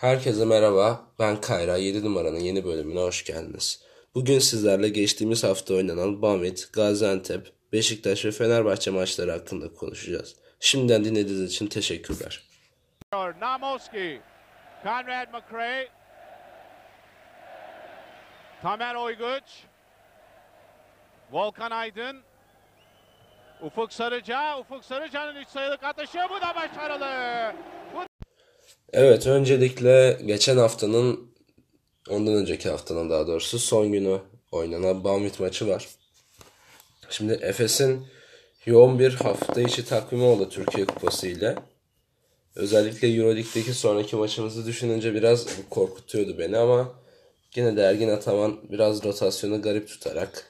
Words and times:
Herkese 0.00 0.44
merhaba. 0.44 1.00
Ben 1.18 1.40
Kayra. 1.40 1.76
7 1.76 2.04
numaranın 2.04 2.38
yeni 2.38 2.64
bölümüne 2.64 3.00
hoş 3.00 3.24
geldiniz. 3.24 3.84
Bugün 4.14 4.38
sizlerle 4.38 4.88
geçtiğimiz 4.88 5.44
hafta 5.44 5.74
oynanan 5.74 6.22
Bamit, 6.22 6.72
Gaziantep, 6.72 7.52
Beşiktaş 7.72 8.24
ve 8.24 8.30
Fenerbahçe 8.30 8.90
maçları 8.90 9.30
hakkında 9.30 9.74
konuşacağız. 9.74 10.36
Şimdiden 10.60 11.04
dinlediğiniz 11.04 11.52
için 11.52 11.66
teşekkürler. 11.66 12.42
Namoski, 13.40 14.20
Conrad 14.82 15.28
McRae, 15.32 15.88
Tamer 18.62 18.94
Oyguç, 18.94 19.64
Volkan 21.32 21.70
Aydın, 21.70 22.22
Ufuk 23.62 23.92
Sarıca, 23.92 24.58
Ufuk 24.58 24.84
Sarıca'nın 24.84 25.36
3 25.36 25.48
sayılık 25.48 25.84
atışı 25.84 26.18
bu 26.30 26.40
da 26.40 26.54
başarılı. 26.54 27.54
Evet, 28.92 29.26
öncelikle 29.26 30.18
geçen 30.26 30.56
haftanın, 30.56 31.20
ondan 32.08 32.34
önceki 32.34 32.68
haftanın 32.68 33.10
daha 33.10 33.26
doğrusu 33.26 33.58
son 33.58 33.92
günü 33.92 34.18
oynanan 34.52 35.04
Bamit 35.04 35.40
maçı 35.40 35.68
var. 35.68 35.88
Şimdi 37.10 37.32
Efes'in 37.32 38.06
yoğun 38.66 38.98
bir 38.98 39.14
hafta 39.14 39.60
içi 39.60 39.84
takvimi 39.84 40.22
oldu 40.22 40.48
Türkiye 40.48 40.86
Kupası 40.86 41.26
ile. 41.26 41.54
Özellikle 42.56 43.08
Euroleague'deki 43.08 43.74
sonraki 43.74 44.16
maçımızı 44.16 44.66
düşününce 44.66 45.14
biraz 45.14 45.46
korkutuyordu 45.70 46.38
beni 46.38 46.58
ama 46.58 46.92
yine 47.56 47.76
de 47.76 47.82
Ergin 47.82 48.08
Ataman 48.08 48.60
biraz 48.70 49.04
rotasyonu 49.04 49.62
garip 49.62 49.88
tutarak 49.88 50.46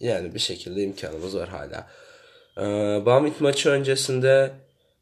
yani 0.00 0.34
bir 0.34 0.38
şekilde 0.38 0.82
imkanımız 0.82 1.36
var 1.36 1.48
hala. 1.48 1.90
Ee, 2.58 3.06
Bamit 3.06 3.40
maçı 3.40 3.70
öncesinde 3.70 4.52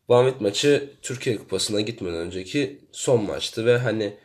Bamit 0.08 0.40
maçı 0.40 0.90
Türkiye 1.02 1.36
Kupası'na 1.36 1.80
gitmeden 1.80 2.18
önceki 2.18 2.80
son 2.92 3.24
maçtı 3.24 3.66
ve 3.66 3.78
hani 3.78 4.16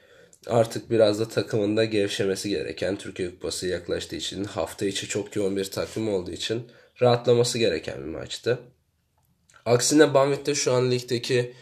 artık 0.47 0.89
biraz 0.89 1.19
da 1.19 1.27
takımında 1.27 1.85
gevşemesi 1.85 2.49
gereken 2.49 2.95
Türkiye 2.95 3.31
Kupası 3.31 3.67
yaklaştığı 3.67 4.15
için 4.15 4.43
hafta 4.43 4.85
içi 4.85 5.07
çok 5.07 5.35
yoğun 5.35 5.57
bir 5.57 5.65
takvim 5.65 6.13
olduğu 6.13 6.31
için 6.31 6.67
rahatlaması 7.01 7.57
gereken 7.59 7.97
bir 7.99 8.09
maçtı. 8.09 8.59
Aksine 9.65 10.13
Bamvit'te 10.13 10.55
şu 10.55 10.73
an 10.73 10.91
ligdeki 10.91 11.53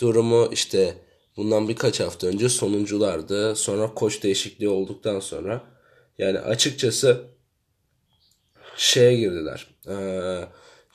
durumu 0.00 0.48
işte 0.52 0.94
bundan 1.36 1.68
birkaç 1.68 2.00
hafta 2.00 2.26
önce 2.26 2.48
sonunculardı. 2.48 3.56
Sonra 3.56 3.94
koç 3.94 4.22
değişikliği 4.22 4.68
olduktan 4.68 5.20
sonra 5.20 5.62
yani 6.18 6.38
açıkçası 6.38 7.24
şeye 8.76 9.16
girdiler. 9.16 9.66
Ee, 9.88 10.44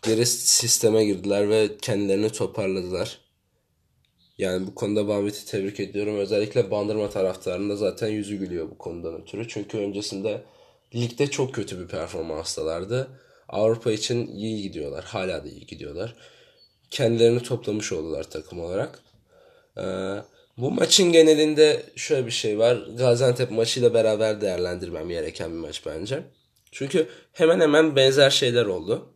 geri 0.02 0.26
sisteme 0.26 1.06
girdiler 1.06 1.50
ve 1.50 1.78
kendilerini 1.78 2.30
toparladılar. 2.30 3.18
Yani 4.38 4.68
bu 4.68 4.76
konuda 4.76 5.08
Bamvit'i 5.08 5.46
tebrik 5.46 5.80
ediyorum. 5.80 6.18
Özellikle 6.18 6.72
Bandırma 6.72 7.10
taraftarında 7.10 7.76
zaten 7.76 8.08
yüzü 8.08 8.36
gülüyor 8.36 8.70
bu 8.70 8.78
konudan 8.78 9.22
ötürü. 9.22 9.48
Çünkü 9.48 9.78
öncesinde 9.78 10.44
ligde 10.96 11.28
çok 11.28 11.56
kötü 11.56 11.80
bir 11.80 11.88
performanstalardı. 11.88 13.08
Avrupa 13.50 13.92
için 13.92 14.28
iyi 14.28 14.62
gidiyorlar. 14.62 15.04
Hala 15.04 15.44
da 15.44 15.48
iyi 15.50 15.66
gidiyorlar. 15.66 16.16
Kendilerini 16.90 17.44
toplamış 17.44 17.92
oldular 17.92 18.24
takım 18.24 18.60
olarak. 18.60 19.00
Ee, 19.78 19.82
bu 20.58 20.72
maçın 20.72 21.12
genelinde 21.12 21.84
şöyle 21.96 22.26
bir 22.26 22.32
şey 22.32 22.60
var. 22.60 22.88
Gaziantep 22.98 23.52
maçıyla 23.52 23.94
beraber 23.94 24.42
değerlendirmem 24.42 25.10
gereken 25.10 25.52
bir 25.52 25.58
maç 25.58 25.86
bence. 25.86 26.24
Çünkü 26.72 27.08
hemen 27.34 27.60
hemen 27.60 27.96
benzer 27.96 28.30
şeyler 28.30 28.66
oldu. 28.66 29.14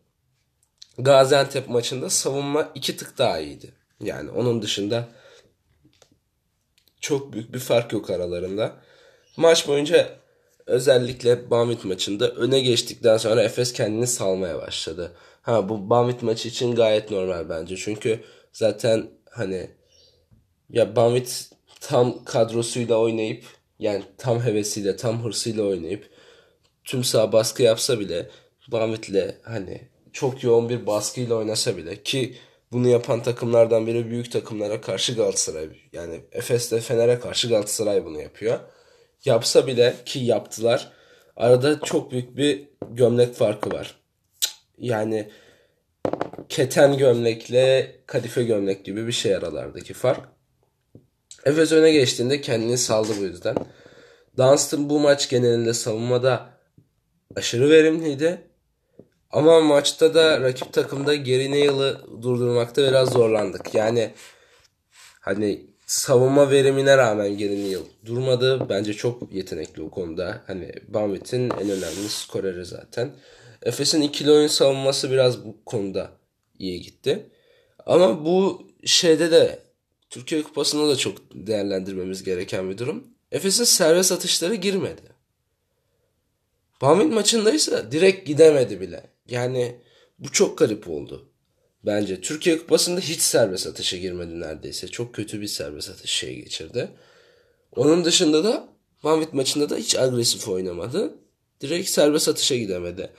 Gaziantep 0.98 1.70
maçında 1.70 2.10
savunma 2.10 2.72
iki 2.76 2.98
tık 2.98 3.18
daha 3.18 3.40
iyiydi. 3.40 3.74
Yani 4.02 4.32
onun 4.32 4.62
dışında 4.62 5.08
çok 7.02 7.34
büyük 7.34 7.54
bir 7.54 7.60
fark 7.60 7.94
yok 7.94 8.10
aralarında. 8.10 8.74
Maç 9.38 9.68
boyunca 9.68 10.10
özellikle 10.66 11.52
Bamit 11.52 11.86
maçında 11.86 12.30
öne 12.30 12.60
geçtikten 12.60 13.18
sonra 13.18 13.44
Efes 13.44 13.74
kendini 13.74 14.08
salmaya 14.08 14.58
başladı. 14.58 15.12
Ha 15.42 15.70
bu 15.70 15.90
Bamit 15.90 16.24
maçı 16.24 16.48
için 16.48 16.76
gayet 16.76 17.12
normal 17.12 17.50
bence. 17.50 17.78
Çünkü 17.78 18.24
zaten 18.54 19.08
hani 19.30 19.70
ya 20.70 20.96
Bamit 20.96 21.50
tam 21.82 22.24
kadrosuyla 22.24 22.96
oynayıp 22.96 23.44
yani 23.80 24.04
tam 24.18 24.42
hevesiyle 24.42 24.96
tam 24.96 25.24
hırsıyla 25.24 25.64
oynayıp 25.64 26.10
tüm 26.84 27.04
saha 27.04 27.32
baskı 27.32 27.64
yapsa 27.64 28.00
bile 28.00 28.30
Bamit'le 28.68 29.36
hani 29.44 29.90
çok 30.16 30.44
yoğun 30.44 30.70
bir 30.70 30.88
baskıyla 30.88 31.36
oynasa 31.36 31.78
bile 31.78 32.04
ki 32.04 32.36
bunu 32.72 32.88
yapan 32.88 33.24
takımlardan 33.24 33.88
biri 33.88 34.10
büyük 34.10 34.32
takımlara 34.32 34.82
karşı 34.82 35.16
Galatasaray. 35.16 35.70
Yani 35.94 36.22
Efes'te 36.32 36.80
Fener'e 36.80 37.20
karşı 37.20 37.50
Galatasaray 37.50 38.06
bunu 38.06 38.22
yapıyor. 38.22 38.60
Yapsa 39.26 39.68
bile 39.68 39.96
ki 40.06 40.20
yaptılar. 40.20 40.92
Arada 41.36 41.80
çok 41.80 42.12
büyük 42.12 42.38
bir 42.38 42.68
gömlek 42.90 43.34
farkı 43.34 43.72
var. 43.72 43.96
Yani 44.78 45.30
keten 46.50 46.98
gömlekle 46.98 47.96
kadife 48.06 48.44
gömlek 48.44 48.86
gibi 48.86 49.08
bir 49.08 49.12
şey 49.12 49.36
aralardaki 49.36 49.94
fark. 49.94 50.30
Efes 51.46 51.72
öne 51.72 51.92
geçtiğinde 51.92 52.42
kendini 52.42 52.78
saldı 52.78 53.12
bu 53.20 53.24
yüzden. 53.24 53.56
Dunstan 54.38 54.90
bu 54.90 55.00
maç 55.00 55.30
genelinde 55.30 55.74
savunmada 55.74 56.50
aşırı 57.36 57.70
verimliydi. 57.70 58.55
Ama 59.32 59.62
maçta 59.62 60.14
da 60.14 60.42
rakip 60.42 60.74
takımda 60.74 61.16
Gary 61.16 61.52
Nail'ı 61.52 62.02
durdurmakta 62.22 62.88
biraz 62.88 63.10
zorlandık. 63.10 63.76
Yani 63.76 64.12
hani 65.20 65.66
savunma 65.86 66.52
verimine 66.52 66.98
rağmen 66.98 67.38
Gary 67.38 67.64
Nail 67.64 67.84
durmadı. 68.06 68.70
Bence 68.70 68.94
çok 68.94 69.34
yetenekli 69.34 69.82
o 69.82 69.90
konuda. 69.90 70.42
Hani 70.48 70.72
Bamvit'in 70.88 71.50
en 71.50 71.70
önemli 71.70 72.10
skoreri 72.10 72.66
zaten. 72.66 73.12
Efes'in 73.62 74.02
ikili 74.02 74.32
oyun 74.32 74.48
savunması 74.48 75.12
biraz 75.12 75.46
bu 75.46 75.66
konuda 75.66 76.12
iyi 76.60 76.82
gitti. 76.82 77.30
Ama 77.86 78.26
bu 78.26 78.68
şeyde 78.86 79.32
de 79.32 79.60
Türkiye 80.10 80.44
Kupası'nda 80.44 80.90
da 80.90 80.96
çok 80.96 81.18
değerlendirmemiz 81.34 82.24
gereken 82.24 82.70
bir 82.70 82.78
durum. 82.78 83.08
Efes'in 83.32 83.64
serbest 83.64 84.12
atışları 84.12 84.56
girmedi. 84.56 85.02
Bamvit 86.82 87.14
maçındaysa 87.14 87.92
direkt 87.92 88.28
gidemedi 88.28 88.82
bile. 88.82 89.15
Yani 89.28 89.82
bu 90.20 90.32
çok 90.32 90.58
garip 90.58 90.90
oldu. 90.90 91.30
Bence 91.86 92.22
Türkiye 92.22 92.58
Kupası'nda 92.58 93.00
hiç 93.00 93.22
serbest 93.22 93.68
atışa 93.68 93.98
girmedi 93.98 94.40
neredeyse. 94.40 94.88
Çok 94.88 95.16
kötü 95.16 95.42
bir 95.42 95.48
serbest 95.48 95.90
atış 95.90 96.12
şey 96.12 96.36
geçirdi. 96.36 96.90
Onun 97.76 98.06
dışında 98.06 98.44
da 98.44 98.76
Banvit 99.04 99.34
maçında 99.34 99.70
da 99.70 99.76
hiç 99.76 99.96
agresif 99.96 100.48
oynamadı. 100.48 101.14
Direkt 101.62 101.90
serbest 101.90 102.30
atışa 102.30 102.56
gidemedi. 102.56 103.12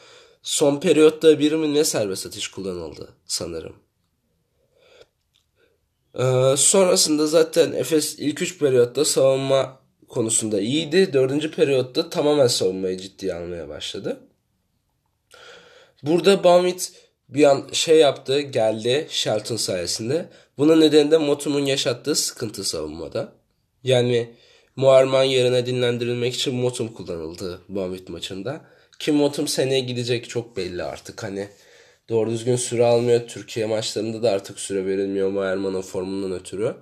Son 0.42 0.80
periyotta 0.80 1.38
bir 1.38 1.52
mi 1.52 1.74
ne 1.74 1.84
serbest 1.84 2.26
atış 2.26 2.48
kullanıldı 2.48 3.08
sanırım. 3.26 3.76
Ee, 6.18 6.54
sonrasında 6.56 7.26
zaten 7.26 7.72
Efes 7.72 8.18
ilk 8.18 8.42
3 8.42 8.58
periyotta 8.58 9.04
savunma 9.04 9.80
konusunda 10.08 10.60
iyiydi. 10.60 11.12
Dördüncü 11.12 11.50
periyotta 11.50 12.10
tamamen 12.10 12.46
savunmayı 12.46 12.98
ciddiye 12.98 13.34
almaya 13.34 13.68
başladı. 13.68 14.20
Burada 16.06 16.44
Baumit 16.44 16.92
bir 17.28 17.44
an 17.44 17.68
şey 17.72 17.98
yaptı 17.98 18.40
geldi 18.40 19.06
Shelton 19.10 19.56
sayesinde. 19.56 20.28
Bunun 20.58 20.80
nedeni 20.80 21.10
de 21.10 21.18
Motum'un 21.18 21.66
yaşattığı 21.66 22.14
sıkıntı 22.14 22.64
savunmada. 22.64 23.32
Yani 23.84 24.34
Muarman 24.76 25.22
yerine 25.22 25.66
dinlendirilmek 25.66 26.34
için 26.34 26.54
Motum 26.54 26.88
kullanıldı 26.88 27.60
Baumit 27.68 28.08
maçında. 28.08 28.60
Ki 28.98 29.12
Motum 29.12 29.48
seneye 29.48 29.80
gidecek 29.80 30.28
çok 30.28 30.56
belli 30.56 30.82
artık. 30.82 31.22
Hani 31.22 31.48
doğru 32.08 32.30
düzgün 32.30 32.56
süre 32.56 32.84
almıyor. 32.84 33.28
Türkiye 33.28 33.66
maçlarında 33.66 34.22
da 34.22 34.30
artık 34.30 34.60
süre 34.60 34.86
verilmiyor 34.86 35.30
Muarman'ın 35.30 35.82
formundan 35.82 36.32
ötürü. 36.32 36.74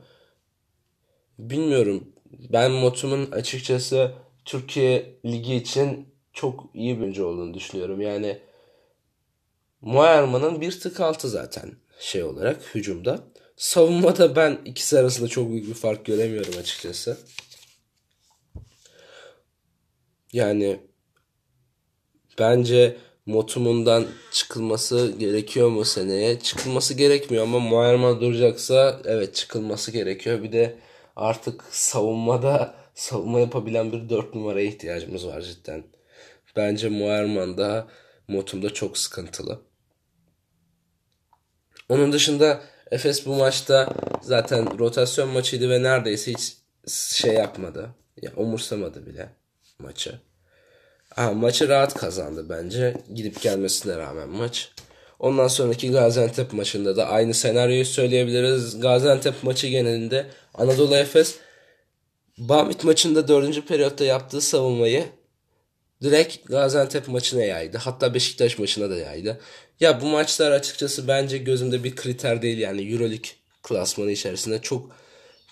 Bilmiyorum. 1.39 2.09
Ben 2.53 2.71
Motum'un 2.71 3.31
açıkçası 3.31 4.13
Türkiye 4.45 5.15
Ligi 5.27 5.55
için 5.55 6.09
çok 6.33 6.71
iyi 6.75 6.97
bir 6.97 7.03
oyuncu 7.03 7.27
olduğunu 7.27 7.55
düşünüyorum. 7.55 8.01
Yani 8.01 8.39
Moerman'ın 9.85 10.61
bir 10.61 10.81
tık 10.81 11.01
altı 11.01 11.29
zaten 11.29 11.73
şey 12.01 12.23
olarak 12.25 12.75
hücumda. 12.75 13.21
Savunmada 13.57 14.37
ben 14.37 14.59
ikisi 14.65 14.99
arasında 14.99 15.29
çok 15.29 15.51
büyük 15.51 15.69
bir 15.69 15.75
fark 15.75 16.05
göremiyorum 16.05 16.59
açıkçası. 16.59 17.19
Yani 20.33 20.81
bence 22.39 22.97
Motum'undan 23.27 24.07
çıkılması 24.33 25.15
gerekiyor 25.19 25.69
mu 25.69 25.85
seneye? 25.85 26.41
Çıkılması 26.41 26.95
gerekmiyor 26.95 27.43
ama 27.43 27.59
Moerman 27.59 28.21
duracaksa 28.21 29.01
evet 29.05 29.35
çıkılması 29.35 29.91
gerekiyor. 29.91 30.43
Bir 30.43 30.53
de 30.53 30.77
artık 31.17 31.65
savunmada 31.71 32.75
savunma 32.95 33.41
yapabilen 33.41 33.93
bir 33.93 34.09
dört 34.09 34.35
numaraya 34.35 34.67
ihtiyacımız 34.67 35.27
var 35.27 35.41
cidden. 35.41 35.85
Bence 36.57 36.89
Moerman 36.89 37.59
da 37.59 37.89
Motum'da 38.29 38.75
çok 38.75 38.99
sıkıntılı. 38.99 39.74
Onun 41.89 42.13
dışında 42.13 42.61
Efes 42.91 43.27
bu 43.27 43.35
maçta 43.35 43.95
zaten 44.23 44.79
rotasyon 44.79 45.29
maçıydı 45.29 45.71
ve 45.71 45.83
neredeyse 45.83 46.33
hiç 46.33 46.57
şey 47.13 47.35
yapmadı. 47.35 47.91
Ya 48.23 48.31
umursamadı 48.37 49.07
bile 49.07 49.29
maçı. 49.79 50.21
Ha, 51.15 51.33
maçı 51.33 51.69
rahat 51.69 51.95
kazandı 51.95 52.47
bence. 52.49 52.97
Gidip 53.15 53.43
gelmesine 53.43 53.97
rağmen 53.97 54.29
maç. 54.29 54.71
Ondan 55.19 55.49
sonraki 55.49 55.91
Gaziantep 55.91 56.53
maçında 56.53 56.97
da 56.97 57.09
aynı 57.09 57.35
senaryoyu 57.35 57.85
söyleyebiliriz. 57.85 58.81
Gaziantep 58.81 59.43
maçı 59.43 59.67
genelinde 59.67 60.27
Anadolu 60.55 60.97
Efes 60.97 61.39
Bamit 62.39 62.85
maçında 62.85 63.29
4. 63.29 63.69
periyotta 63.69 64.05
yaptığı 64.05 64.41
savunmayı 64.41 65.05
direkt 66.03 66.47
Gaziantep 66.47 67.09
maçına 67.09 67.43
yaydı. 67.43 67.79
Hatta 67.79 68.15
Beşiktaş 68.15 68.59
maçına 68.59 68.91
da 68.91 68.97
yaydı. 68.97 69.41
Ya 69.81 70.01
bu 70.01 70.07
maçlar 70.07 70.51
açıkçası 70.51 71.09
bence 71.09 71.39
gözümde 71.39 71.85
bir 71.85 71.97
kriter 71.97 72.43
değil 72.43 72.59
yani 72.59 72.93
Euroleague 72.93 73.31
klasmanı 73.63 74.11
içerisinde 74.11 74.63
çok 74.63 74.91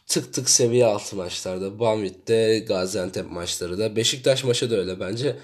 tık 0.06 0.32
tık 0.34 0.50
seviye 0.50 0.86
altı 0.86 1.16
maçlarda. 1.16 1.78
Bamyit'te 1.80 2.58
Gaziantep 2.58 3.30
maçları 3.30 3.78
da. 3.78 3.96
Beşiktaş 3.96 4.44
maçı 4.44 4.70
da 4.70 4.76
öyle 4.76 5.00
bence. 5.00 5.36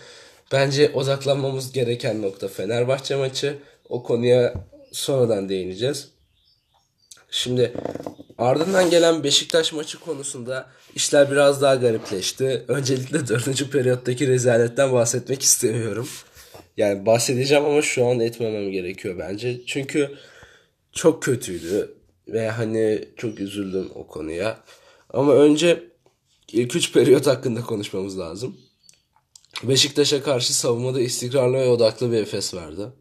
Bence 0.53 0.91
odaklanmamız 0.95 1.73
gereken 1.73 2.23
nokta 2.23 2.49
Fenerbahçe 2.49 3.17
maçı. 3.17 3.59
O 3.89 4.03
konuya 4.03 4.55
sonradan 4.93 5.49
değineceğiz. 5.49 6.09
Şimdi 7.31 7.73
ardından 8.39 8.91
gelen 8.91 9.25
Beşiktaş 9.25 9.73
maçı 9.73 10.01
konusunda 10.01 10.67
işler 10.95 11.31
biraz 11.31 11.63
daha 11.63 11.75
garipleşti. 11.75 12.65
Öncelikle 12.69 13.29
4. 13.29 13.71
periyottaki 13.73 14.29
rezaletten 14.29 14.93
bahsetmek 14.93 15.43
istemiyorum. 15.43 16.09
Yani 16.79 17.07
bahsedeceğim 17.07 17.65
ama 17.65 17.83
şu 17.83 18.07
an 18.07 18.21
etmemem 18.21 18.71
gerekiyor 18.71 19.19
bence. 19.19 19.61
Çünkü 19.67 20.17
çok 20.93 21.23
kötüydü. 21.23 21.95
Ve 22.29 22.49
hani 22.49 23.05
çok 23.17 23.41
üzüldüm 23.41 23.91
o 23.95 24.07
konuya. 24.07 24.65
Ama 25.11 25.35
önce 25.35 25.85
ilk 26.53 26.77
3 26.77 26.93
periyot 26.93 27.27
hakkında 27.27 27.61
konuşmamız 27.61 28.19
lazım. 28.19 28.57
Beşiktaş'a 29.63 30.23
karşı 30.23 30.55
savunmada 30.55 31.01
istikrarlı 31.01 31.57
ve 31.57 31.69
odaklı 31.69 32.13
bir 32.13 32.17
Efes 32.17 32.55
vardı. 32.55 32.95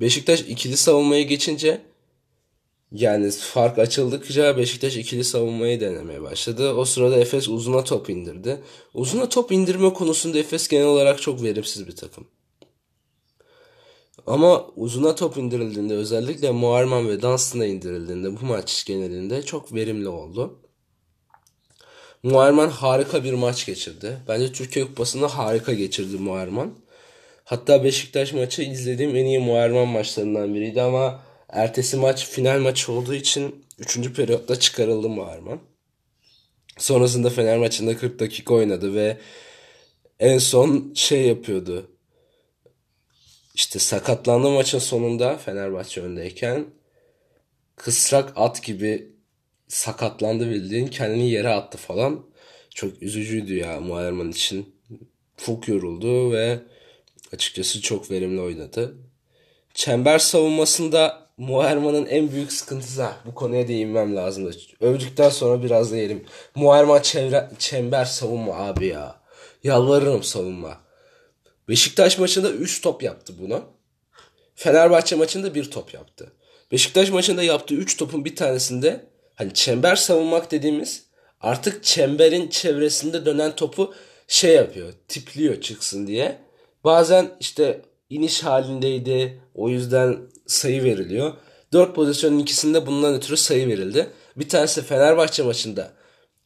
Beşiktaş 0.00 0.40
ikili 0.40 0.76
savunmaya 0.76 1.22
geçince 1.22 1.80
yani 2.92 3.30
fark 3.30 3.78
açıldıkça 3.78 4.56
Beşiktaş 4.56 4.96
ikili 4.96 5.24
savunmayı 5.24 5.80
denemeye 5.80 6.22
başladı. 6.22 6.72
O 6.72 6.84
sırada 6.84 7.16
Efes 7.16 7.48
uzuna 7.48 7.84
top 7.84 8.10
indirdi. 8.10 8.62
Uzuna 8.94 9.28
top 9.28 9.52
indirme 9.52 9.92
konusunda 9.92 10.38
Efes 10.38 10.68
genel 10.68 10.86
olarak 10.86 11.22
çok 11.22 11.42
verimsiz 11.42 11.86
bir 11.86 11.96
takım. 11.96 12.26
Ama 14.26 14.66
uzuna 14.76 15.14
top 15.14 15.36
indirildiğinde 15.36 15.94
özellikle 15.94 16.50
Muharman 16.50 17.08
ve 17.08 17.22
Dunstan'a 17.22 17.66
indirildiğinde 17.66 18.40
bu 18.40 18.46
maç 18.46 18.84
genelinde 18.86 19.42
çok 19.42 19.74
verimli 19.74 20.08
oldu. 20.08 20.58
Muharman 22.22 22.68
harika 22.68 23.24
bir 23.24 23.32
maç 23.32 23.66
geçirdi. 23.66 24.18
Bence 24.28 24.52
Türkiye 24.52 24.86
Kupası'nda 24.86 25.38
harika 25.38 25.74
geçirdi 25.74 26.16
Muharman. 26.16 26.74
Hatta 27.44 27.84
Beşiktaş 27.84 28.32
maçı 28.32 28.62
izlediğim 28.62 29.16
en 29.16 29.24
iyi 29.24 29.38
Muharman 29.38 29.88
maçlarından 29.88 30.54
biriydi 30.54 30.82
ama 30.82 31.22
ertesi 31.48 31.96
maç 31.96 32.28
final 32.28 32.60
maçı 32.60 32.92
olduğu 32.92 33.14
için 33.14 33.64
3. 33.78 34.12
periyotta 34.12 34.60
çıkarıldı 34.60 35.08
Muharman. 35.08 35.58
Sonrasında 36.78 37.30
Fener 37.30 37.58
maçında 37.58 37.96
40 37.96 38.20
dakika 38.20 38.54
oynadı 38.54 38.94
ve 38.94 39.18
en 40.20 40.38
son 40.38 40.92
şey 40.94 41.26
yapıyordu 41.26 41.95
işte 43.66 43.78
sakatlandı 43.78 44.50
maçın 44.50 44.78
sonunda 44.78 45.36
Fenerbahçe 45.36 46.00
öndeyken 46.00 46.66
kısrak 47.76 48.32
at 48.36 48.62
gibi 48.62 49.12
sakatlandı 49.68 50.50
bildiğin 50.50 50.86
kendini 50.86 51.30
yere 51.30 51.48
attı 51.48 51.78
falan. 51.78 52.26
Çok 52.70 53.02
üzücüydü 53.02 53.54
ya 53.54 53.80
Muayerman 53.80 54.30
için. 54.30 54.74
Çok 55.36 55.68
yoruldu 55.68 56.32
ve 56.32 56.58
açıkçası 57.32 57.82
çok 57.82 58.10
verimli 58.10 58.40
oynadı. 58.40 58.96
Çember 59.74 60.18
savunmasında 60.18 61.28
Muayerman'ın 61.36 62.06
en 62.06 62.32
büyük 62.32 62.52
sıkıntısı 62.52 63.08
bu 63.24 63.34
konuya 63.34 63.68
değinmem 63.68 64.16
lazım. 64.16 64.50
Övdükten 64.80 65.28
sonra 65.28 65.62
biraz 65.62 65.92
da 65.92 65.96
yerim. 65.96 66.24
Muayerman 66.54 67.02
çevre, 67.02 67.50
çember 67.58 68.04
savunma 68.04 68.54
abi 68.54 68.86
ya. 68.86 69.20
Yalvarırım 69.64 70.22
savunma. 70.22 70.85
Beşiktaş 71.68 72.18
maçında 72.18 72.50
3 72.50 72.80
top 72.80 73.02
yaptı 73.02 73.32
buna. 73.40 73.62
Fenerbahçe 74.54 75.16
maçında 75.16 75.54
1 75.54 75.70
top 75.70 75.94
yaptı. 75.94 76.32
Beşiktaş 76.72 77.10
maçında 77.10 77.42
yaptığı 77.42 77.74
3 77.74 77.96
topun 77.96 78.24
bir 78.24 78.36
tanesinde 78.36 79.06
hani 79.34 79.54
çember 79.54 79.96
savunmak 79.96 80.50
dediğimiz 80.50 81.06
artık 81.40 81.84
çemberin 81.84 82.48
çevresinde 82.48 83.26
dönen 83.26 83.56
topu 83.56 83.94
şey 84.28 84.54
yapıyor. 84.54 84.92
Tipliyor 85.08 85.60
çıksın 85.60 86.06
diye. 86.06 86.38
Bazen 86.84 87.30
işte 87.40 87.80
iniş 88.10 88.44
halindeydi. 88.44 89.40
O 89.54 89.68
yüzden 89.68 90.18
sayı 90.46 90.84
veriliyor. 90.84 91.32
4 91.72 91.94
pozisyonun 91.94 92.38
ikisinde 92.38 92.86
bundan 92.86 93.14
ötürü 93.14 93.36
sayı 93.36 93.68
verildi. 93.68 94.10
Bir 94.36 94.48
tanesi 94.48 94.82
Fenerbahçe 94.82 95.42
maçında 95.42 95.92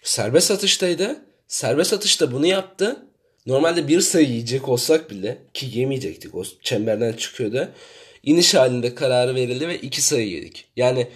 serbest 0.03 0.51
atıştaydı. 0.51 1.17
Serbest 1.49 1.93
atışta 1.93 2.33
bunu 2.33 2.47
yaptı. 2.47 3.07
Normalde 3.47 3.89
bir 3.89 4.01
sayı 4.01 4.29
yiyecek 4.29 4.69
olsak 4.69 5.11
bile 5.11 5.43
ki 5.55 5.79
yemeyecektik 5.79 6.35
o 6.35 6.45
çemberden 6.63 7.13
çıkıyordu. 7.13 7.69
İniş 8.23 8.55
halinde 8.55 8.95
kararı 8.95 9.35
verildi 9.35 9.69
ve 9.69 9.79
iki 9.79 10.03
sayı 10.03 10.29
yedik. 10.29 10.69
Yani 10.77 11.09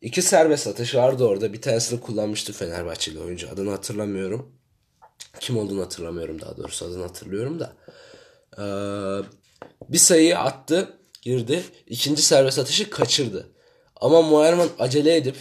iki 0.00 0.22
serbest 0.22 0.66
atış 0.66 0.94
vardı 0.94 1.24
orada. 1.24 1.52
Bir 1.52 1.62
tanesini 1.62 2.00
kullanmıştı 2.00 2.52
Fenerbahçeli 2.52 3.20
oyuncu. 3.20 3.48
Adını 3.50 3.70
hatırlamıyorum. 3.70 4.52
Kim 5.40 5.58
olduğunu 5.58 5.82
hatırlamıyorum 5.82 6.40
daha 6.40 6.56
doğrusu 6.56 6.84
adını 6.84 7.02
hatırlıyorum 7.02 7.60
da. 7.60 7.72
Ee, 8.58 8.62
bir 9.88 9.98
sayıyı 9.98 10.38
attı 10.38 10.98
girdi. 11.22 11.62
İkinci 11.86 12.22
serbest 12.22 12.58
atışı 12.58 12.90
kaçırdı. 12.90 13.52
Ama 13.96 14.22
Muharman 14.22 14.68
acele 14.78 15.16
edip 15.16 15.36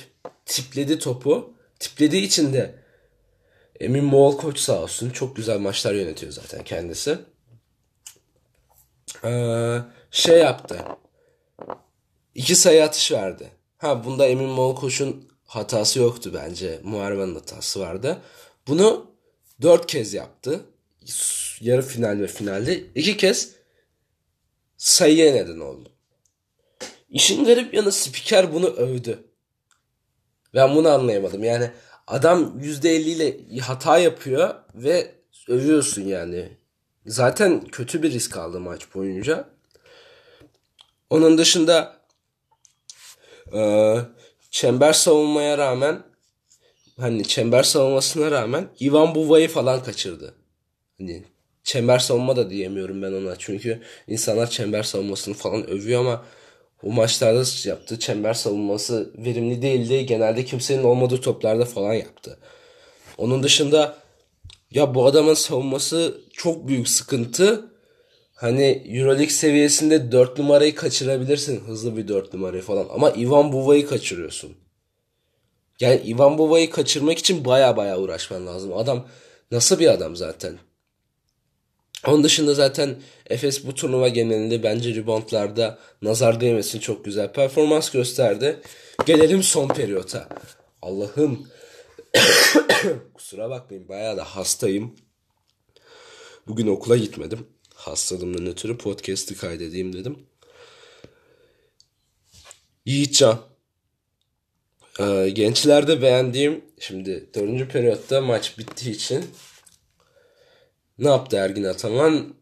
tipledi 0.45 0.99
topu. 0.99 1.53
Tiplediği 1.79 2.21
için 2.23 2.53
de 2.53 2.75
Emin 3.79 4.03
Moğol 4.03 4.38
koç 4.38 4.59
sağ 4.59 4.83
olsun. 4.83 5.09
Çok 5.09 5.35
güzel 5.35 5.59
maçlar 5.59 5.94
yönetiyor 5.94 6.31
zaten 6.31 6.63
kendisi. 6.63 7.19
Ee, 9.24 9.77
şey 10.12 10.39
yaptı. 10.39 10.85
İki 12.35 12.56
sayı 12.56 12.83
atış 12.83 13.12
verdi. 13.12 13.51
Ha 13.77 14.06
bunda 14.06 14.27
Emin 14.27 14.50
Moğol 14.50 14.75
koçun 14.75 15.29
hatası 15.45 16.00
yoktu 16.00 16.31
bence. 16.33 16.79
Muharrem'in 16.83 17.35
hatası 17.35 17.79
vardı. 17.79 18.21
Bunu 18.68 19.12
dört 19.62 19.88
kez 19.88 20.13
yaptı. 20.13 20.66
Yarı 21.61 21.81
final 21.81 22.19
ve 22.19 22.28
finalde. 22.28 22.80
iki 22.95 23.18
kez 23.18 23.51
sayıya 24.78 25.33
neden 25.33 25.59
oldu. 25.59 25.90
İşin 27.09 27.45
garip 27.45 27.73
yanı 27.73 27.92
spiker 27.92 28.54
bunu 28.54 28.68
övdü. 28.68 29.23
Ben 30.54 30.75
bunu 30.75 30.90
anlayamadım. 30.90 31.44
Yani 31.44 31.71
adam 32.07 32.59
%50 32.59 32.90
ile 32.90 33.59
hata 33.59 33.97
yapıyor 33.97 34.56
ve 34.76 35.16
övüyorsun 35.47 36.02
yani. 36.02 36.49
Zaten 37.06 37.66
kötü 37.66 38.04
bir 38.04 38.11
risk 38.11 38.37
aldı 38.37 38.59
maç 38.59 38.95
boyunca. 38.95 39.49
Onun 41.09 41.37
dışında 41.37 41.97
e, 43.54 43.95
çember 44.52 44.94
savunmaya 44.94 45.57
rağmen 45.57 46.04
hani 46.99 47.28
çember 47.28 47.64
savunmasına 47.64 48.31
rağmen 48.31 48.68
Ivan 48.81 49.16
Buva'yı 49.16 49.49
falan 49.49 49.83
kaçırdı. 49.83 50.35
Hani 50.97 51.23
çember 51.64 51.99
savunma 51.99 52.35
da 52.35 52.49
diyemiyorum 52.49 53.02
ben 53.02 53.11
ona. 53.11 53.35
Çünkü 53.35 53.81
insanlar 54.07 54.49
çember 54.49 54.83
savunmasını 54.83 55.35
falan 55.35 55.69
övüyor 55.69 56.02
ama 56.02 56.26
o 56.83 56.91
maçlarda 56.91 57.69
yaptığı 57.69 57.99
çember 57.99 58.33
savunması 58.33 59.13
verimli 59.17 59.61
değildi. 59.61 60.05
Genelde 60.05 60.45
kimsenin 60.45 60.83
olmadığı 60.83 61.21
toplarda 61.21 61.65
falan 61.65 61.93
yaptı. 61.93 62.37
Onun 63.17 63.43
dışında 63.43 63.97
ya 64.71 64.95
bu 64.95 65.05
adamın 65.05 65.33
savunması 65.33 66.21
çok 66.33 66.67
büyük 66.67 66.89
sıkıntı. 66.89 67.71
Hani 68.33 68.83
Euroleague 68.85 69.29
seviyesinde 69.29 70.11
4 70.11 70.37
numarayı 70.37 70.75
kaçırabilirsin. 70.75 71.65
Hızlı 71.67 71.97
bir 71.97 72.07
4 72.07 72.33
numarayı 72.33 72.61
falan. 72.61 72.87
Ama 72.93 73.11
Ivan 73.11 73.51
Buva'yı 73.51 73.87
kaçırıyorsun. 73.87 74.57
Yani 75.79 76.01
Ivan 76.05 76.37
Buva'yı 76.37 76.69
kaçırmak 76.69 77.17
için 77.17 77.45
baya 77.45 77.77
baya 77.77 77.99
uğraşman 77.99 78.47
lazım. 78.47 78.73
Adam 78.73 79.07
nasıl 79.51 79.79
bir 79.79 79.87
adam 79.87 80.15
zaten? 80.15 80.57
Onun 82.06 82.23
dışında 82.23 82.54
zaten 82.54 83.01
Efes 83.30 83.66
bu 83.66 83.75
turnuva 83.75 84.07
genelinde 84.07 84.63
bence 84.63 84.95
reboundlarda 84.95 85.80
nazar 86.01 86.42
değmesin 86.42 86.80
çok 86.80 87.06
güzel 87.06 87.33
performans 87.33 87.89
gösterdi. 87.89 88.61
Gelelim 89.06 89.44
son 89.44 89.68
periyota. 89.68 90.30
Allah'ım 90.81 91.47
kusura 93.13 93.49
bakmayın 93.49 93.89
bayağı 93.89 94.18
da 94.18 94.23
hastayım. 94.23 94.95
Bugün 96.47 96.68
okula 96.68 96.97
gitmedim. 96.97 97.47
Hastalığımdan 97.75 98.47
ötürü 98.47 98.77
podcast'i 98.77 99.37
kaydedeyim 99.37 99.94
dedim. 99.94 100.19
Yiğitcan. 102.85 103.39
Ee, 104.99 105.30
gençlerde 105.33 106.01
beğendiğim 106.01 106.66
şimdi 106.80 107.30
dördüncü 107.35 107.68
periyotta 107.68 108.21
maç 108.21 108.57
bittiği 108.57 108.95
için 108.95 109.25
ne 110.99 111.07
yaptı 111.07 111.37
Ergin 111.37 111.63
Ataman? 111.63 112.33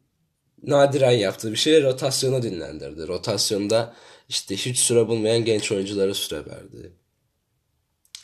Nadiren 0.64 1.12
yaptığı 1.12 1.52
bir 1.52 1.58
şey 1.58 1.84
rotasyonu 1.84 2.44
dinlendirdi. 2.44 3.08
Rotasyonda 3.08 3.96
işte 4.30 4.56
hiç 4.56 4.80
süre 4.80 5.08
bulmayan 5.08 5.46
genç 5.46 5.72
oyunculara 5.72 6.14
süre 6.14 6.46
verdi. 6.46 6.94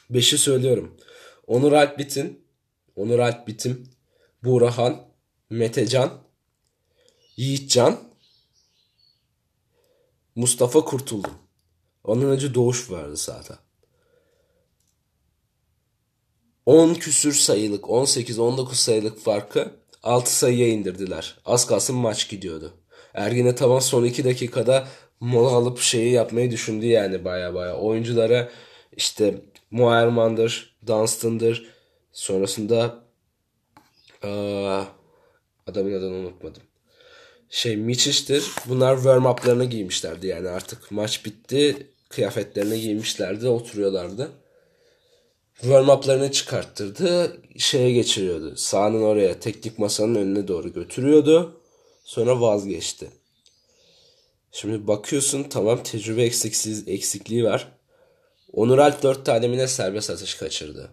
Beşi 0.10 0.38
söylüyorum. 0.38 0.98
Onur 1.48 1.72
Alpbit'in, 1.72 2.46
Onur 2.96 3.20
Alpbit'im, 3.20 3.90
Buğrahan, 4.44 5.08
Metecan, 5.50 6.24
Yiğitcan, 7.38 8.00
Mustafa 10.36 10.86
Kurtuldum. 10.86 11.34
Ondan 12.04 12.30
önce 12.30 12.54
Doğuş 12.54 12.92
vardı 12.92 13.18
zaten. 13.18 13.58
10 16.66 16.94
küsür 16.94 17.34
sayılık, 17.34 17.84
18-19 17.86 18.74
sayılık 18.74 19.20
farkı 19.20 19.81
6 20.04 20.36
sayıya 20.36 20.68
indirdiler. 20.68 21.38
Az 21.46 21.68
kalsın 21.68 21.96
maç 21.96 22.30
gidiyordu. 22.30 22.74
Ergin 23.14 23.48
Ataman 23.48 23.80
son 23.80 24.04
2 24.04 24.24
dakikada 24.24 24.88
mola 25.20 25.50
alıp 25.50 25.80
şeyi 25.80 26.12
yapmayı 26.12 26.52
düşündü 26.52 26.86
yani 26.86 27.26
baya 27.26 27.54
baya. 27.54 27.76
Oyunculara 27.78 28.50
işte 28.98 29.42
Muayerman'dır, 29.72 30.78
Dunstan'dır. 30.88 31.66
Sonrasında 32.12 33.04
aa, 34.24 34.84
adamın 35.68 35.94
adını 35.94 36.16
unutmadım. 36.16 36.64
Şey 37.50 37.78
Miçiş'tir. 37.78 38.52
Bunlar 38.66 38.96
warm-up'larını 38.96 39.66
giymişlerdi 39.66 40.28
yani 40.28 40.50
artık 40.50 40.92
maç 40.92 41.26
bitti. 41.26 41.88
Kıyafetlerini 42.10 42.82
giymişlerdi, 42.82 43.48
oturuyorlardı. 43.48 44.32
Warm-up'larını 45.62 46.32
çıkarttırdı. 46.32 47.38
Şeye 47.58 47.92
geçiriyordu. 47.92 48.56
Sahanın 48.56 49.02
oraya 49.02 49.40
teknik 49.40 49.80
masanın 49.80 50.16
önüne 50.16 50.48
doğru 50.48 50.74
götürüyordu. 50.74 51.62
Sonra 52.04 52.42
vazgeçti. 52.42 53.12
Şimdi 54.52 54.88
bakıyorsun 54.88 55.44
tamam 55.44 55.84
tecrübe 55.84 56.24
eksiksiz 56.24 56.88
eksikliği 56.88 57.44
var. 57.44 57.68
Onur 58.54 58.78
Alp 58.78 59.04
4 59.04 59.26
tane 59.26 59.48
mine 59.48 59.68
serbest 59.68 60.10
atış 60.10 60.36
kaçırdı. 60.36 60.92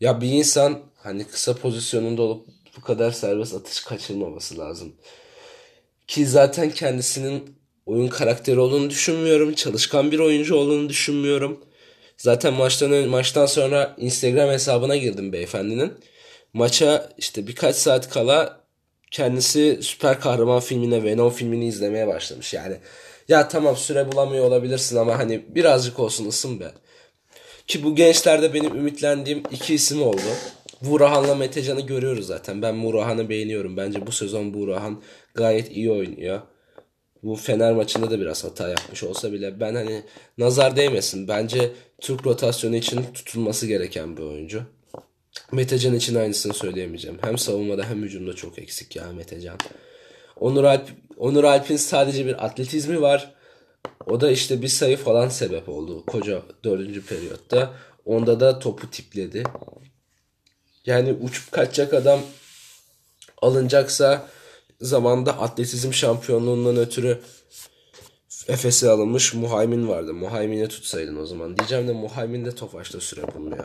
Ya 0.00 0.20
bir 0.20 0.28
insan 0.28 0.80
hani 0.96 1.24
kısa 1.24 1.56
pozisyonunda 1.56 2.22
olup 2.22 2.46
bu 2.76 2.80
kadar 2.80 3.10
serbest 3.10 3.54
atış 3.54 3.80
kaçırmaması 3.80 4.58
lazım. 4.58 4.92
Ki 6.06 6.26
zaten 6.26 6.70
kendisinin 6.70 7.56
oyun 7.86 8.08
karakteri 8.08 8.60
olduğunu 8.60 8.90
düşünmüyorum. 8.90 9.54
Çalışkan 9.54 10.12
bir 10.12 10.18
oyuncu 10.18 10.56
olduğunu 10.56 10.88
düşünmüyorum. 10.88 11.65
Zaten 12.16 12.54
maçtan 12.54 13.08
maçtan 13.08 13.46
sonra 13.46 13.96
Instagram 13.98 14.50
hesabına 14.50 14.96
girdim 14.96 15.32
beyefendinin. 15.32 15.92
Maça 16.52 17.12
işte 17.18 17.46
birkaç 17.46 17.76
saat 17.76 18.10
kala 18.10 18.60
kendisi 19.10 19.78
süper 19.82 20.20
kahraman 20.20 20.60
filmine 20.60 21.04
Venom 21.04 21.30
filmini 21.30 21.66
izlemeye 21.66 22.06
başlamış. 22.06 22.54
Yani 22.54 22.76
ya 23.28 23.48
tamam 23.48 23.76
süre 23.76 24.12
bulamıyor 24.12 24.44
olabilirsin 24.44 24.96
ama 24.96 25.18
hani 25.18 25.44
birazcık 25.48 25.98
olsun 25.98 26.28
ısın 26.28 26.60
be. 26.60 26.72
Ki 27.66 27.84
bu 27.84 27.94
gençlerde 27.94 28.54
benim 28.54 28.74
ümitlendiğim 28.74 29.42
iki 29.50 29.74
isim 29.74 30.02
oldu. 30.02 30.20
Burahan'la 30.82 31.34
Metecan'ı 31.34 31.80
görüyoruz 31.80 32.26
zaten. 32.26 32.62
Ben 32.62 32.74
Murahan'ı 32.74 33.28
beğeniyorum. 33.28 33.76
Bence 33.76 34.06
bu 34.06 34.12
sezon 34.12 34.54
Burahan 34.54 35.02
gayet 35.34 35.76
iyi 35.76 35.90
oynuyor. 35.90 36.40
Bu 37.26 37.36
Fener 37.36 37.72
maçında 37.72 38.10
da 38.10 38.20
biraz 38.20 38.44
hata 38.44 38.68
yapmış 38.68 39.02
olsa 39.02 39.32
bile 39.32 39.60
ben 39.60 39.74
hani 39.74 40.02
nazar 40.38 40.76
değmesin. 40.76 41.28
Bence 41.28 41.72
Türk 42.00 42.26
rotasyonu 42.26 42.76
için 42.76 43.04
tutulması 43.14 43.66
gereken 43.66 44.16
bir 44.16 44.22
oyuncu. 44.22 44.62
Metecan 45.52 45.94
için 45.94 46.14
aynısını 46.14 46.54
söyleyemeyeceğim. 46.54 47.18
Hem 47.22 47.38
savunmada 47.38 47.84
hem 47.84 48.02
hücumda 48.02 48.36
çok 48.36 48.58
eksik 48.58 48.96
ya 48.96 49.12
Metecan. 49.12 49.58
Onur 50.40 50.64
Alp 50.64 50.88
Onur 51.16 51.44
Alp'in 51.44 51.76
sadece 51.76 52.26
bir 52.26 52.44
atletizmi 52.44 53.00
var. 53.00 53.34
O 54.06 54.20
da 54.20 54.30
işte 54.30 54.62
bir 54.62 54.68
sayı 54.68 54.96
falan 54.96 55.28
sebep 55.28 55.68
oldu 55.68 56.06
koca 56.06 56.42
dördüncü 56.64 57.06
periyotta. 57.06 57.74
Onda 58.04 58.40
da 58.40 58.58
topu 58.58 58.90
tipledi. 58.90 59.42
Yani 60.86 61.12
uçup 61.12 61.52
kaçacak 61.52 61.94
adam 61.94 62.20
alınacaksa 63.42 64.28
zamanda 64.80 65.40
atletizm 65.40 65.92
şampiyonluğundan 65.92 66.76
ötürü 66.76 67.18
Efes'e 68.48 68.90
alınmış 68.90 69.34
Muhaymin 69.34 69.88
vardı. 69.88 70.14
Muhaymin'e 70.14 70.68
tutsaydın 70.68 71.16
o 71.16 71.26
zaman. 71.26 71.58
Diyeceğim 71.58 71.88
de 71.88 71.92
Muhaymin 71.92 72.44
de 72.44 72.54
Tofaş'ta 72.54 73.00
süre 73.00 73.34
bulmuyor. 73.34 73.64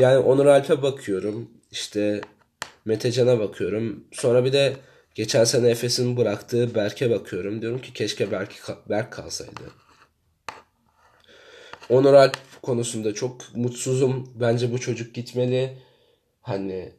Yani 0.00 0.18
Onur 0.18 0.46
Alp'e 0.46 0.82
bakıyorum. 0.82 1.50
İşte 1.70 2.20
Metecan'a 2.84 3.38
bakıyorum. 3.38 4.04
Sonra 4.12 4.44
bir 4.44 4.52
de 4.52 4.76
geçen 5.14 5.44
sene 5.44 5.70
Efes'in 5.70 6.16
bıraktığı 6.16 6.74
Berk'e 6.74 7.10
bakıyorum. 7.10 7.62
Diyorum 7.62 7.80
ki 7.80 7.92
keşke 7.92 8.30
Berk, 8.30 8.52
Berk 8.90 9.12
kalsaydı. 9.12 9.70
Onur 11.88 12.14
Alp 12.14 12.36
konusunda 12.62 13.14
çok 13.14 13.54
mutsuzum. 13.54 14.32
Bence 14.34 14.72
bu 14.72 14.80
çocuk 14.80 15.14
gitmeli. 15.14 15.78
Hani 16.40 16.92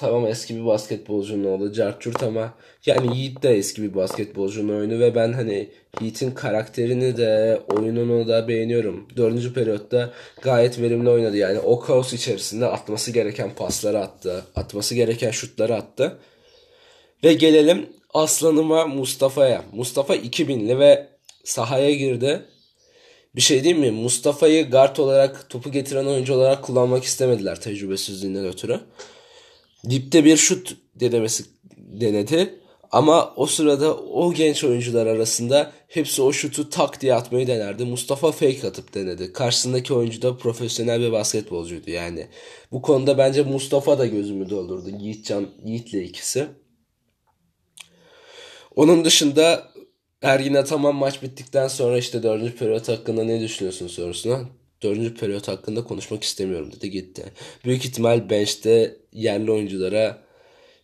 tamam 0.00 0.26
eski 0.26 0.56
bir 0.56 0.66
basketbolcunun 0.66 1.44
oğlu 1.44 1.72
Cartçurt 1.72 2.22
ama 2.22 2.54
yani 2.86 3.16
Yiğit 3.16 3.42
de 3.42 3.50
eski 3.50 3.82
bir 3.82 3.94
basketbolcunun 3.94 4.78
oyunu 4.78 5.00
ve 5.00 5.14
ben 5.14 5.32
hani 5.32 5.70
Yiğit'in 6.00 6.30
karakterini 6.30 7.16
de 7.16 7.60
oyununu 7.76 8.28
da 8.28 8.48
beğeniyorum. 8.48 9.08
Dördüncü 9.16 9.54
periyotta 9.54 10.12
gayet 10.42 10.80
verimli 10.80 11.10
oynadı 11.10 11.36
yani 11.36 11.58
o 11.58 11.80
kaos 11.80 12.12
içerisinde 12.12 12.66
atması 12.66 13.10
gereken 13.10 13.54
pasları 13.54 13.98
attı. 13.98 14.44
Atması 14.56 14.94
gereken 14.94 15.30
şutları 15.30 15.74
attı. 15.74 16.18
Ve 17.24 17.32
gelelim 17.32 17.86
aslanıma 18.14 18.86
Mustafa'ya. 18.86 19.64
Mustafa 19.72 20.16
2000'li 20.16 20.78
ve 20.78 21.08
sahaya 21.44 21.94
girdi. 21.94 22.42
Bir 23.36 23.40
şey 23.40 23.64
diyeyim 23.64 23.80
mi? 23.82 23.90
Mustafa'yı 23.90 24.70
guard 24.70 24.96
olarak 24.96 25.50
topu 25.50 25.72
getiren 25.72 26.06
oyuncu 26.06 26.34
olarak 26.34 26.64
kullanmak 26.64 27.04
istemediler 27.04 27.60
tecrübesizliğinden 27.60 28.46
ötürü. 28.46 28.80
Dipte 29.90 30.24
bir 30.24 30.36
şut 30.36 30.76
denemesi 30.94 31.44
denedi. 31.76 32.58
Ama 32.90 33.32
o 33.36 33.46
sırada 33.46 33.96
o 33.96 34.32
genç 34.32 34.64
oyuncular 34.64 35.06
arasında 35.06 35.72
hepsi 35.88 36.22
o 36.22 36.32
şutu 36.32 36.70
tak 36.70 37.00
diye 37.00 37.14
atmayı 37.14 37.46
denerdi. 37.46 37.84
Mustafa 37.84 38.32
fake 38.32 38.66
atıp 38.66 38.94
denedi. 38.94 39.32
Karşısındaki 39.32 39.94
oyuncu 39.94 40.22
da 40.22 40.36
profesyonel 40.36 41.00
bir 41.00 41.12
basketbolcuydu 41.12 41.90
yani. 41.90 42.26
Bu 42.72 42.82
konuda 42.82 43.18
bence 43.18 43.42
Mustafa 43.42 43.98
da 43.98 44.06
gözümü 44.06 44.50
doldurdu. 44.50 44.90
Yiğitcan, 45.00 45.46
Yiğit'le 45.64 45.94
ikisi. 45.94 46.46
Onun 48.76 49.04
dışında 49.04 49.68
Ergin 50.22 50.54
Ataman 50.54 50.94
maç 50.94 51.22
bittikten 51.22 51.68
sonra 51.68 51.98
işte 51.98 52.22
dördüncü 52.22 52.56
periyot 52.56 52.88
hakkında 52.88 53.24
ne 53.24 53.40
düşünüyorsun 53.40 53.86
sorusuna. 53.86 54.40
Dördüncü 54.82 55.14
periyot 55.14 55.48
hakkında 55.48 55.84
konuşmak 55.84 56.22
istemiyorum 56.22 56.72
dedi 56.72 56.90
gitti. 56.90 57.32
Büyük 57.64 57.84
ihtimal 57.84 58.30
bench'te 58.30 58.96
yerli 59.12 59.50
oyunculara 59.52 60.22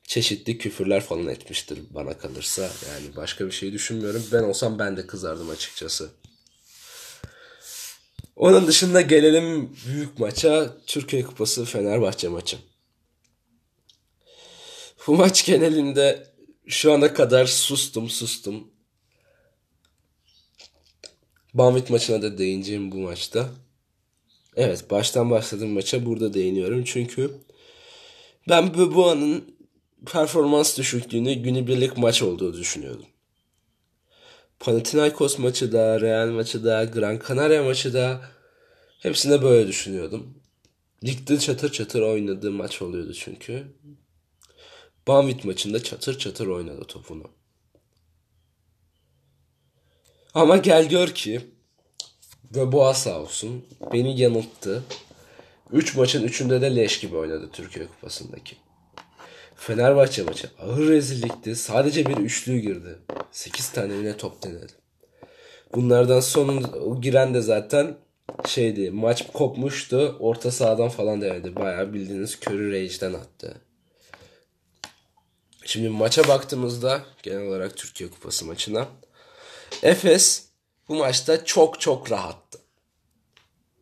çeşitli 0.03 0.59
küfürler 0.59 1.01
falan 1.01 1.27
etmiştir 1.27 1.79
bana 1.91 2.19
kalırsa. 2.19 2.63
Yani 2.63 3.17
başka 3.17 3.47
bir 3.47 3.53
şey 3.53 3.73
düşünmüyorum. 3.73 4.25
Ben 4.33 4.43
olsam 4.43 4.79
ben 4.79 4.97
de 4.97 5.07
kızardım 5.07 5.51
açıkçası. 5.51 6.11
Onun 8.37 8.67
dışında 8.67 9.01
gelelim 9.01 9.77
büyük 9.87 10.19
maça. 10.19 10.77
Türkiye 10.87 11.23
Kupası 11.23 11.65
Fenerbahçe 11.65 12.29
maçı. 12.29 12.59
Bu 15.07 15.15
maç 15.15 15.47
genelinde 15.47 16.27
şu 16.67 16.93
ana 16.93 17.15
kadar 17.15 17.47
sustum 17.47 18.11
sustum. 18.11 18.71
Banvit 21.55 21.91
maçına 21.91 22.23
da 22.23 22.39
değineceğim 22.39 22.93
bu 22.93 22.97
maçta. 22.97 23.51
Evet 24.57 24.91
baştan 24.91 25.31
başladığım 25.31 25.71
maça 25.71 26.07
burada 26.07 26.35
değiniyorum. 26.35 26.85
Çünkü 26.85 27.31
ben 28.49 28.75
bu, 28.75 28.95
bu 28.95 29.11
anın 29.11 29.57
performans 30.13 30.79
düşüklüğünü 30.79 31.35
günübirlik 31.35 31.97
maç 31.97 32.23
olduğu 32.23 32.55
düşünüyordum. 32.55 33.07
Panathinaikos 34.61 35.39
maçı 35.39 35.73
da, 35.73 36.01
Real 36.01 36.29
maçı 36.29 36.65
da, 36.65 36.85
Gran 36.85 37.21
Canaria 37.29 37.63
maçı 37.63 37.95
da 37.95 38.21
hepsinde 39.01 39.43
böyle 39.43 39.69
düşünüyordum. 39.69 40.39
Ligde 41.05 41.39
çatır 41.39 41.73
çatır 41.73 42.03
oynadığı 42.03 42.51
maç 42.51 42.83
oluyordu 42.83 43.15
çünkü. 43.15 43.67
Banvit 45.09 45.45
maçında 45.45 45.83
çatır 45.83 46.19
çatır 46.19 46.47
oynadı 46.47 46.85
topunu. 46.85 47.31
Ama 50.35 50.57
gel 50.57 50.89
gör 50.89 51.09
ki 51.09 51.54
ve 52.57 52.73
boğa 52.73 52.95
sağ 52.95 53.21
olsun 53.21 53.65
beni 53.93 54.21
yanılttı. 54.21 54.83
3 55.73 55.97
maçın 55.97 56.29
3'ünde 56.29 56.61
de 56.61 56.77
leş 56.77 57.01
gibi 57.01 57.17
oynadı 57.17 57.51
Türkiye 57.53 57.87
Kupası'ndaki. 57.87 58.57
Fenerbahçe 59.57 60.23
maçı 60.23 60.51
ağır 60.63 60.89
rezillikti. 60.89 61.57
Sadece 61.57 62.07
bir 62.07 62.17
üçlü 62.17 62.59
girdi. 62.59 62.99
8 63.33 63.69
tane 63.69 63.95
yine 63.95 64.17
top 64.17 64.43
denedi. 64.43 64.73
Bunlardan 65.75 66.21
son 66.21 67.01
giren 67.01 67.35
de 67.35 67.41
zaten 67.41 67.97
şeydi 68.47 68.91
maç 68.91 69.27
kopmuştu. 69.33 70.17
Orta 70.21 70.51
sahadan 70.51 70.89
falan 70.89 71.21
denedi. 71.21 71.57
Bayağı 71.57 71.93
bildiğiniz 71.93 72.41
körü 72.41 72.73
rage'den 72.73 73.15
attı. 73.15 73.55
Şimdi 75.65 75.89
maça 75.89 76.29
baktığımızda 76.29 77.03
genel 77.23 77.47
olarak 77.47 77.77
Türkiye 77.77 78.11
Kupası 78.11 78.47
maçına 78.47 78.89
Efes 79.83 80.44
bu 80.89 80.95
maçta 80.95 81.45
çok 81.45 81.81
çok 81.81 82.11
rahattı. 82.11 82.59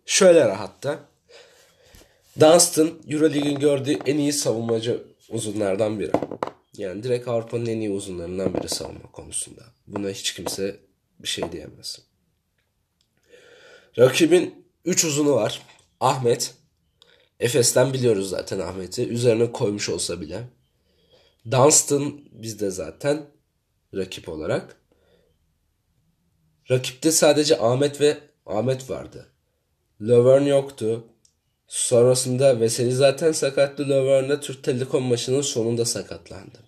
Şöyle 0.07 0.49
rahattı. 0.49 0.99
Dunstan 2.41 2.91
Euroleague'in 3.09 3.59
gördüğü 3.59 3.99
en 4.07 4.19
iyi 4.19 4.33
savunmacı 4.33 5.03
uzunlardan 5.29 6.01
biri. 6.01 6.13
Yani 6.77 7.03
direkt 7.03 7.29
Avrupa'nın 7.29 7.67
en 7.67 7.79
iyi 7.79 7.91
uzunlarından 7.91 8.55
biri 8.55 8.69
savunma 8.69 9.13
konusunda. 9.13 9.63
Buna 9.87 10.09
hiç 10.11 10.35
kimse 10.35 10.81
bir 11.19 11.29
şey 11.29 11.53
diyemez. 11.53 11.99
Rakibin 13.99 14.67
3 14.85 15.05
uzunu 15.05 15.35
var. 15.35 15.63
Ahmet. 16.01 16.55
Efes'ten 17.41 17.93
biliyoruz 17.93 18.31
zaten 18.31 18.59
Ahmet'i. 18.59 19.09
Üzerine 19.09 19.53
koymuş 19.53 19.89
olsa 19.89 20.21
bile. 20.21 20.45
Dunstan 21.51 22.21
bizde 22.31 22.71
zaten 22.71 23.27
rakip 23.95 24.29
olarak. 24.29 24.82
Rakipte 26.71 27.13
sadece 27.13 27.59
Ahmet 27.59 28.01
ve 28.01 28.19
Ahmet 28.47 28.91
vardı. 28.91 29.27
Laverne 30.01 30.49
yoktu. 30.49 31.05
Sonrasında 31.67 32.61
Veseli 32.61 32.93
zaten 32.93 33.33
sakatlı. 33.33 33.89
Laverne 33.89 34.29
de 34.29 34.41
Türk 34.41 34.65
Telekom 34.65 35.03
maçının 35.03 35.41
sonunda 35.41 35.85
sakatlandı. 35.85 36.59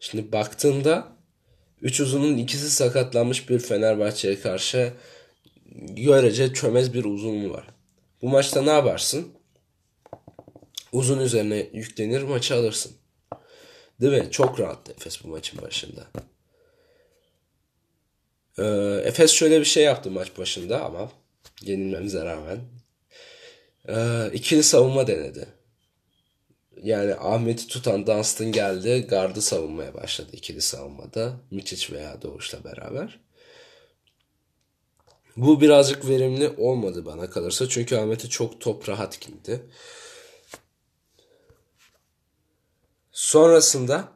Şimdi 0.00 0.32
baktığında 0.32 1.08
üç 1.82 2.00
uzunun 2.00 2.36
ikisi 2.36 2.70
sakatlanmış 2.70 3.50
bir 3.50 3.58
Fenerbahçe'ye 3.58 4.40
karşı 4.40 4.92
görece 5.80 6.52
çömez 6.52 6.94
bir 6.94 7.04
uzun 7.04 7.50
var. 7.50 7.66
Bu 8.22 8.28
maçta 8.28 8.62
ne 8.62 8.70
yaparsın? 8.70 9.28
Uzun 10.92 11.18
üzerine 11.18 11.68
yüklenir 11.72 12.22
maçı 12.22 12.54
alırsın. 12.54 12.92
Değil 14.00 14.22
mi? 14.22 14.30
Çok 14.30 14.60
rahat 14.60 14.90
Efes 14.90 15.24
bu 15.24 15.28
maçın 15.28 15.62
başında. 15.62 16.06
Ee, 18.58 19.02
Efes 19.04 19.30
şöyle 19.32 19.60
bir 19.60 19.64
şey 19.64 19.84
yaptı 19.84 20.10
maç 20.10 20.38
başında 20.38 20.84
ama 20.84 21.10
yenilmemize 21.62 22.24
rağmen. 22.24 22.60
Ee, 23.88 24.30
ikili 24.32 24.62
savunma 24.62 25.06
denedi. 25.06 25.48
Yani 26.82 27.14
Ahmet'i 27.14 27.66
tutan 27.66 28.06
Dunstan 28.06 28.52
geldi. 28.52 29.06
Gardı 29.08 29.42
savunmaya 29.42 29.94
başladı 29.94 30.28
ikili 30.32 30.60
savunmada. 30.60 31.32
Miçic 31.50 31.94
veya 31.96 32.22
Doğuş'la 32.22 32.64
beraber. 32.64 33.20
Bu 35.36 35.60
birazcık 35.60 36.08
verimli 36.08 36.48
olmadı 36.48 37.06
bana 37.06 37.30
kalırsa. 37.30 37.68
Çünkü 37.68 37.96
Ahmet'e 37.96 38.28
çok 38.28 38.60
top 38.60 38.88
rahat 38.88 39.20
gitti. 39.20 39.62
Sonrasında 43.12 44.15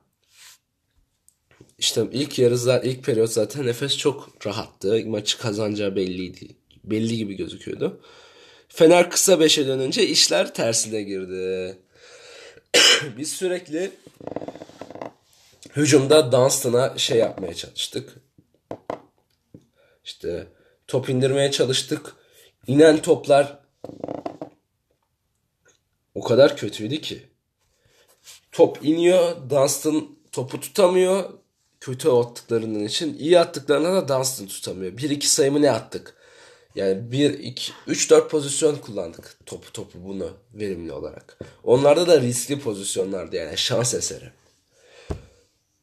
işte 1.81 2.03
ilk 2.13 2.39
yarı 2.39 2.87
ilk 2.87 3.05
periyot 3.05 3.31
zaten 3.31 3.67
Efes 3.67 3.97
çok 3.97 4.47
rahattı. 4.47 5.07
Maçı 5.07 5.39
kazanacağı 5.39 5.97
belliydi. 5.97 6.49
Belli 6.85 7.17
gibi 7.17 7.35
gözüküyordu. 7.35 8.01
Fener 8.69 9.11
kısa 9.11 9.33
5'e 9.33 9.67
dönünce 9.67 10.07
işler 10.07 10.55
tersine 10.55 11.03
girdi. 11.03 11.79
Biz 13.19 13.33
sürekli 13.33 13.91
hücumda 15.77 16.33
Dunstan'a 16.33 16.99
şey 16.99 17.19
yapmaya 17.19 17.55
çalıştık. 17.55 18.15
İşte 20.05 20.47
top 20.87 21.09
indirmeye 21.09 21.51
çalıştık. 21.51 22.15
İnen 22.67 23.03
toplar 23.03 23.59
o 26.15 26.23
kadar 26.23 26.57
kötüydü 26.57 27.01
ki. 27.01 27.23
Top 28.53 28.79
iniyor, 28.83 29.51
Dunstan 29.51 30.09
topu 30.33 30.61
tutamıyor. 30.61 31.39
Kötü 31.81 32.09
attıklarının 32.09 32.85
için. 32.85 33.19
iyi 33.19 33.40
attıklarına 33.40 33.95
da 33.95 34.09
Dunstan 34.09 34.47
tutamıyor. 34.47 34.93
1-2 34.93 35.25
sayımı 35.25 35.62
ne 35.62 35.71
attık? 35.71 36.16
Yani 36.75 37.12
1, 37.12 37.38
2, 37.38 37.73
3, 37.87 38.11
4 38.11 38.31
pozisyon 38.31 38.77
kullandık 38.77 39.37
topu 39.47 39.73
topu 39.73 40.05
bunu 40.05 40.31
verimli 40.55 40.93
olarak. 40.93 41.38
Onlarda 41.64 42.07
da 42.07 42.21
riskli 42.21 42.61
pozisyonlardı 42.61 43.37
yani 43.37 43.59
şans 43.59 43.95
eseri. 43.95 44.31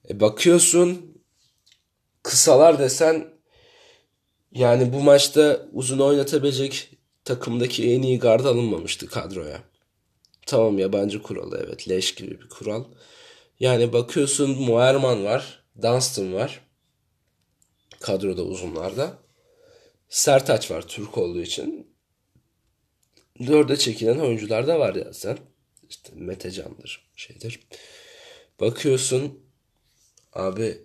E 0.10 0.20
bakıyorsun 0.20 1.22
kısalar 2.24 2.80
desen 2.80 3.28
yani 4.52 4.94
bu 4.94 5.00
maçta 5.00 5.68
uzun 5.74 6.00
oynatabilecek 6.00 6.90
takımdaki 7.26 7.94
en 7.94 8.02
iyi 8.02 8.20
gard 8.20 8.46
alınmamıştı 8.46 9.08
kadroya. 9.08 9.64
Tamam 10.46 10.80
yabancı 10.80 11.24
kuralı 11.24 11.64
evet 11.68 11.90
leş 11.90 12.16
gibi 12.16 12.42
bir 12.42 12.50
kural. 12.50 12.84
Yani 13.60 13.94
bakıyorsun 13.94 14.62
Muerman 14.62 15.26
var, 15.26 15.67
Dunstan 15.82 16.34
var. 16.34 16.62
Kadroda 18.00 18.44
uzunlarda. 18.44 19.18
Sertaç 20.10 20.72
var 20.72 20.88
Türk 20.88 21.18
olduğu 21.18 21.42
için. 21.42 21.88
Dörde 23.48 23.78
çekilen 23.78 24.20
oyuncular 24.20 24.68
da 24.68 24.80
var 24.80 24.96
ya 24.96 25.14
sen. 25.14 25.38
İşte 25.90 26.10
Mete 26.16 26.52
Can'dır 26.52 27.10
şeydir. 27.16 27.60
Bakıyorsun 28.60 29.40
abi 30.34 30.82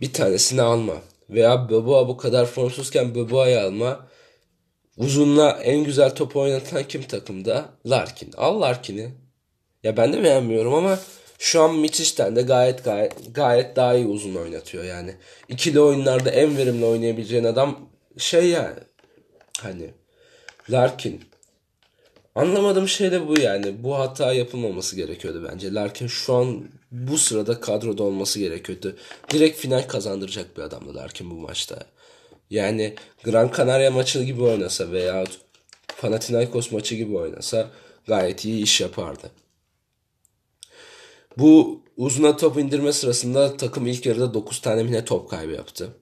bir 0.00 0.12
tanesini 0.12 0.62
alma. 0.62 1.02
Veya 1.30 1.68
Beboa 1.68 2.08
bu 2.08 2.16
kadar 2.16 2.46
formsuzken 2.46 3.14
Beboa'yı 3.14 3.60
alma. 3.60 4.08
Uzunla 4.96 5.50
en 5.50 5.84
güzel 5.84 6.14
top 6.14 6.36
oynatan 6.36 6.88
kim 6.88 7.02
takımda? 7.02 7.68
Larkin. 7.86 8.32
Al 8.36 8.60
Larkin'i. 8.60 9.14
Ya 9.82 9.96
ben 9.96 10.12
de 10.12 10.22
beğenmiyorum 10.22 10.74
ama 10.74 10.98
şu 11.40 11.62
an 11.62 11.74
Miçiş'ten 11.74 12.36
de 12.36 12.42
gayet 12.42 12.84
gayet 12.84 13.34
gayet 13.34 13.76
daha 13.76 13.94
iyi 13.94 14.06
uzun 14.06 14.34
oynatıyor 14.34 14.84
yani. 14.84 15.14
İkili 15.48 15.80
oyunlarda 15.80 16.30
en 16.30 16.56
verimli 16.56 16.84
oynayabileceğin 16.84 17.44
adam 17.44 17.78
şey 18.18 18.48
yani 18.48 18.78
hani 19.60 19.90
Larkin 20.70 21.20
anlamadığım 22.34 22.88
şey 22.88 23.12
de 23.12 23.28
bu 23.28 23.40
yani. 23.40 23.84
Bu 23.84 23.98
hata 23.98 24.32
yapılmaması 24.32 24.96
gerekiyordu 24.96 25.48
bence. 25.52 25.74
Larkin 25.74 26.06
şu 26.06 26.34
an 26.34 26.64
bu 26.90 27.18
sırada 27.18 27.60
kadroda 27.60 28.02
olması 28.02 28.38
gerekiyordu. 28.38 28.96
Direkt 29.30 29.58
final 29.58 29.88
kazandıracak 29.88 30.56
bir 30.56 30.62
adamdı 30.62 30.94
Larkin 30.94 31.30
bu 31.30 31.34
maçta. 31.34 31.78
Yani 32.50 32.94
Gran 33.24 33.50
Canaria 33.56 33.90
maçı 33.90 34.22
gibi 34.22 34.42
oynasa 34.42 34.90
veya 34.90 35.24
Panathinaikos 36.00 36.72
maçı 36.72 36.94
gibi 36.94 37.16
oynasa 37.16 37.70
gayet 38.06 38.44
iyi 38.44 38.62
iş 38.62 38.80
yapardı. 38.80 39.39
Bu 41.40 41.82
uzuna 41.96 42.36
top 42.36 42.58
indirme 42.58 42.92
sırasında 42.92 43.56
takım 43.56 43.86
ilk 43.86 44.06
yarıda 44.06 44.34
9 44.34 44.60
tane 44.60 44.82
mine 44.82 45.04
top 45.04 45.30
kaybı 45.30 45.52
yaptı. 45.52 45.96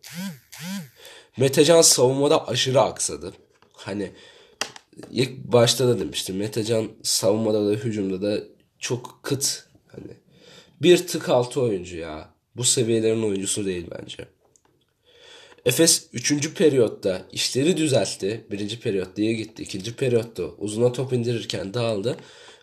Metecan 1.36 1.82
savunmada 1.82 2.48
aşırı 2.48 2.80
aksadı. 2.80 3.32
Hani 3.72 4.12
ilk 5.10 5.38
başta 5.38 5.88
da 5.88 6.00
demiştim. 6.00 6.36
Metecan 6.36 6.88
savunmada 7.02 7.68
da 7.68 7.72
hücumda 7.72 8.22
da 8.22 8.44
çok 8.78 9.20
kıt. 9.22 9.64
Hani 9.86 10.12
bir 10.82 11.06
tık 11.06 11.28
altı 11.28 11.60
oyuncu 11.60 11.96
ya. 11.96 12.34
Bu 12.56 12.64
seviyelerin 12.64 13.22
oyuncusu 13.22 13.66
değil 13.66 13.86
bence. 13.90 14.28
Efes 15.64 16.08
3. 16.12 16.54
periyotta 16.54 17.22
işleri 17.32 17.76
düzeltti. 17.76 18.46
1. 18.50 18.80
periyotta 18.80 19.22
iyi 19.22 19.36
gitti. 19.36 19.62
2. 19.62 19.96
periyotta 19.96 20.42
uzuna 20.42 20.92
top 20.92 21.12
indirirken 21.12 21.74
dağıldı. 21.74 22.16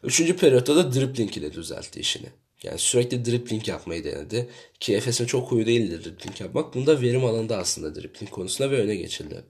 3. 0.03 0.35
periyotta 0.35 0.75
da 0.75 0.93
dribbling 0.93 1.37
ile 1.37 1.53
düzeltti 1.53 1.99
işini. 1.99 2.27
Yani 2.63 2.79
sürekli 2.79 3.25
dribbling 3.25 3.67
yapmayı 3.67 4.03
denedi. 4.03 4.49
Ki 4.79 4.95
Efes'in 4.95 5.25
çok 5.25 5.51
huyu 5.51 5.65
değildir 5.65 6.03
dribbling 6.03 6.41
yapmak. 6.41 6.73
Bunda 6.73 7.01
verim 7.01 7.25
alanında 7.25 7.57
aslında 7.57 7.95
dribbling 7.95 8.31
konusunda 8.31 8.71
ve 8.71 8.81
öne 8.81 8.95
geçildi. 8.95 9.43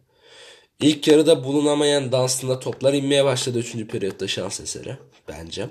İlk 0.82 1.08
yarıda 1.08 1.44
bulunamayan 1.44 2.12
dansında 2.12 2.60
toplar 2.60 2.94
inmeye 2.94 3.26
başladı 3.26 3.60
3. 3.60 3.88
periyotta 3.88 4.28
şans 4.28 4.60
eseri 4.60 4.98
bence. 5.28 5.70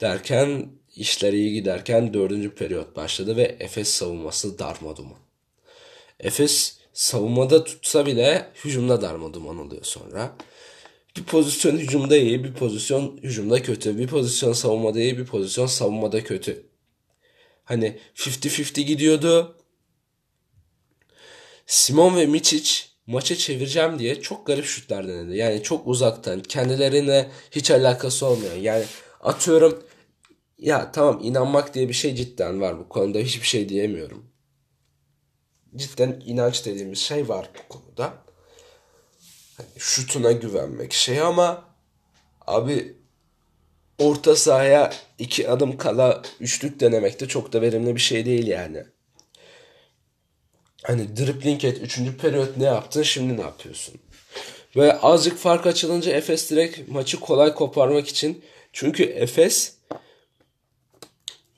Derken 0.00 0.68
işler 0.96 1.32
iyi 1.32 1.52
giderken 1.52 2.14
4. 2.14 2.56
periyot 2.56 2.96
başladı 2.96 3.36
ve 3.36 3.56
Efes 3.60 3.88
savunması 3.88 4.58
darmaduman. 4.58 5.18
Efes 6.20 6.78
savunmada 6.92 7.64
tutsa 7.64 8.06
bile 8.06 8.50
hücumda 8.64 9.02
darmaduman 9.02 9.58
oluyor 9.58 9.84
sonra 9.84 10.36
bir 11.16 11.24
pozisyon 11.24 11.76
hücumda 11.76 12.16
iyi, 12.16 12.44
bir 12.44 12.54
pozisyon 12.54 13.18
hücumda 13.22 13.62
kötü. 13.62 13.98
Bir 13.98 14.06
pozisyon 14.06 14.52
savunmada 14.52 15.00
iyi, 15.00 15.18
bir 15.18 15.24
pozisyon 15.24 15.66
savunmada 15.66 16.24
kötü. 16.24 16.66
Hani 17.64 17.98
50-50 18.16 18.80
gidiyordu. 18.80 19.56
Simon 21.66 22.16
ve 22.16 22.26
Miçic 22.26 22.70
maçı 23.06 23.36
çevireceğim 23.36 23.98
diye 23.98 24.20
çok 24.20 24.46
garip 24.46 24.64
şutlar 24.64 25.08
denedi. 25.08 25.36
Yani 25.36 25.62
çok 25.62 25.86
uzaktan, 25.86 26.40
kendilerine 26.40 27.30
hiç 27.50 27.70
alakası 27.70 28.26
olmuyor. 28.26 28.54
Yani 28.54 28.84
atıyorum 29.20 29.82
ya 30.58 30.92
tamam 30.92 31.20
inanmak 31.22 31.74
diye 31.74 31.88
bir 31.88 31.94
şey 31.94 32.14
cidden 32.14 32.60
var 32.60 32.78
bu 32.78 32.88
konuda 32.88 33.18
hiçbir 33.18 33.46
şey 33.46 33.68
diyemiyorum. 33.68 34.26
Cidden 35.76 36.22
inanç 36.26 36.66
dediğimiz 36.66 36.98
şey 36.98 37.28
var 37.28 37.50
bu 37.58 37.78
konuda. 37.78 38.29
Hani 39.60 39.78
şutuna 39.78 40.32
güvenmek 40.32 40.92
şey 40.92 41.20
ama 41.20 41.64
abi 42.46 42.94
orta 43.98 44.36
sahaya 44.36 44.92
iki 45.18 45.48
adım 45.50 45.76
kala 45.76 46.22
üçlük 46.40 46.80
denemek 46.80 47.20
de 47.20 47.28
çok 47.28 47.52
da 47.52 47.62
verimli 47.62 47.94
bir 47.94 48.00
şey 48.00 48.26
değil 48.26 48.46
yani. 48.46 48.84
Hani 50.82 51.16
dribbling 51.16 51.64
et 51.64 51.78
3. 51.82 51.98
periyot 52.20 52.56
ne 52.56 52.64
yaptın 52.64 53.02
şimdi 53.02 53.36
ne 53.36 53.40
yapıyorsun? 53.40 53.94
Ve 54.76 55.00
azıcık 55.00 55.38
fark 55.38 55.66
açılınca 55.66 56.12
Efes 56.12 56.50
direkt 56.50 56.88
maçı 56.88 57.20
kolay 57.20 57.54
koparmak 57.54 58.08
için 58.08 58.44
çünkü 58.72 59.02
Efes 59.02 59.74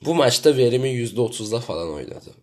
bu 0.01 0.15
maçta 0.15 0.57
verimi 0.57 0.89
%30'da 0.89 1.59
falan 1.59 1.93
oynadı. 1.93 2.42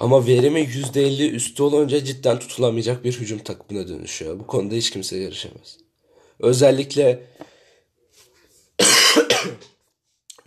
Ama 0.00 0.26
verimi 0.26 0.60
%50 0.60 1.30
üstü 1.30 1.62
olunca 1.62 2.04
cidden 2.04 2.38
tutulamayacak 2.38 3.04
bir 3.04 3.12
hücum 3.12 3.38
takımına 3.38 3.88
dönüşüyor. 3.88 4.38
Bu 4.38 4.46
konuda 4.46 4.74
hiç 4.74 4.90
kimse 4.90 5.16
yarışamaz. 5.16 5.78
Özellikle 6.40 7.22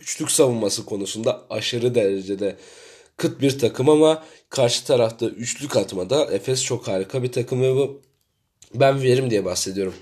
üçlük 0.00 0.30
savunması 0.30 0.84
konusunda 0.84 1.46
aşırı 1.50 1.94
derecede 1.94 2.56
kıt 3.16 3.40
bir 3.40 3.58
takım 3.58 3.88
ama 3.88 4.24
karşı 4.50 4.84
tarafta 4.84 5.26
üçlük 5.26 5.76
atmada 5.76 6.24
Efes 6.24 6.64
çok 6.64 6.88
harika 6.88 7.22
bir 7.22 7.32
takım 7.32 7.62
ve 7.62 7.74
bu 7.74 8.02
ben 8.74 9.02
verim 9.02 9.30
diye 9.30 9.44
bahsediyorum. 9.44 9.94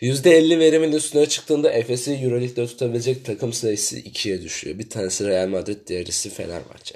%50 0.00 0.58
verimin 0.58 0.92
üstüne 0.92 1.26
çıktığında 1.26 1.70
Efes'i 1.70 2.12
Euroleague'de 2.12 2.66
tutabilecek 2.66 3.24
takım 3.24 3.52
sayısı 3.52 3.98
2'ye 3.98 4.42
düşüyor. 4.42 4.78
Bir 4.78 4.90
tanesi 4.90 5.26
Real 5.26 5.48
Madrid, 5.48 5.86
diğerisi 5.86 6.30
Fenerbahçe. 6.30 6.94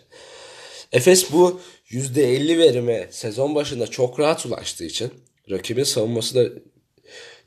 Efes 0.93 1.33
bu 1.33 1.61
%50 1.90 2.59
verime 2.59 3.09
sezon 3.11 3.55
başında 3.55 3.87
çok 3.87 4.20
rahat 4.20 4.46
ulaştığı 4.46 4.85
için 4.85 5.11
rakibin 5.51 5.85
savunması 5.85 6.35
da 6.35 6.61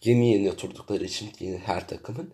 yeni 0.04 0.34
yeni 0.34 0.52
oturdukları 0.52 1.06
için 1.06 1.30
yeni 1.40 1.58
her 1.58 1.88
takımın 1.88 2.34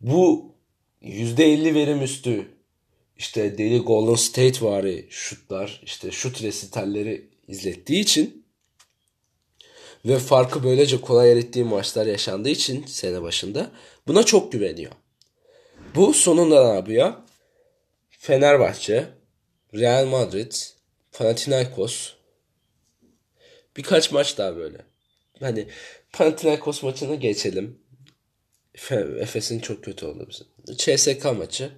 bu 0.00 0.54
%50 1.02 1.74
verim 1.74 2.02
üstü 2.02 2.48
işte 3.16 3.58
deli 3.58 3.78
Golden 3.78 4.14
State 4.14 4.66
vari 4.66 5.06
şutlar 5.10 5.80
işte 5.84 6.10
şut 6.10 6.42
resitalleri 6.42 7.30
izlettiği 7.48 8.00
için 8.00 8.46
ve 10.04 10.18
farkı 10.18 10.64
böylece 10.64 11.00
kolay 11.00 11.32
erittiği 11.32 11.64
maçlar 11.64 12.06
yaşandığı 12.06 12.48
için 12.48 12.84
sene 12.86 13.22
başında 13.22 13.70
buna 14.06 14.22
çok 14.22 14.52
güveniyor. 14.52 14.92
Bu 15.94 16.14
sonunda 16.14 16.68
ne 16.68 16.74
yapıyor? 16.76 17.12
Fenerbahçe, 18.10 19.06
Real 19.74 20.06
Madrid, 20.06 20.52
Panathinaikos 21.12 22.12
birkaç 23.76 24.12
maç 24.12 24.38
daha 24.38 24.56
böyle. 24.56 24.78
Hani 25.40 25.68
Panathinaikos 26.12 26.82
maçını 26.82 27.14
geçelim. 27.14 27.78
Efes'in 29.20 29.60
çok 29.60 29.84
kötü 29.84 30.06
oldu 30.06 30.28
bizim. 30.30 30.46
CSK 30.76 31.24
maçı. 31.24 31.70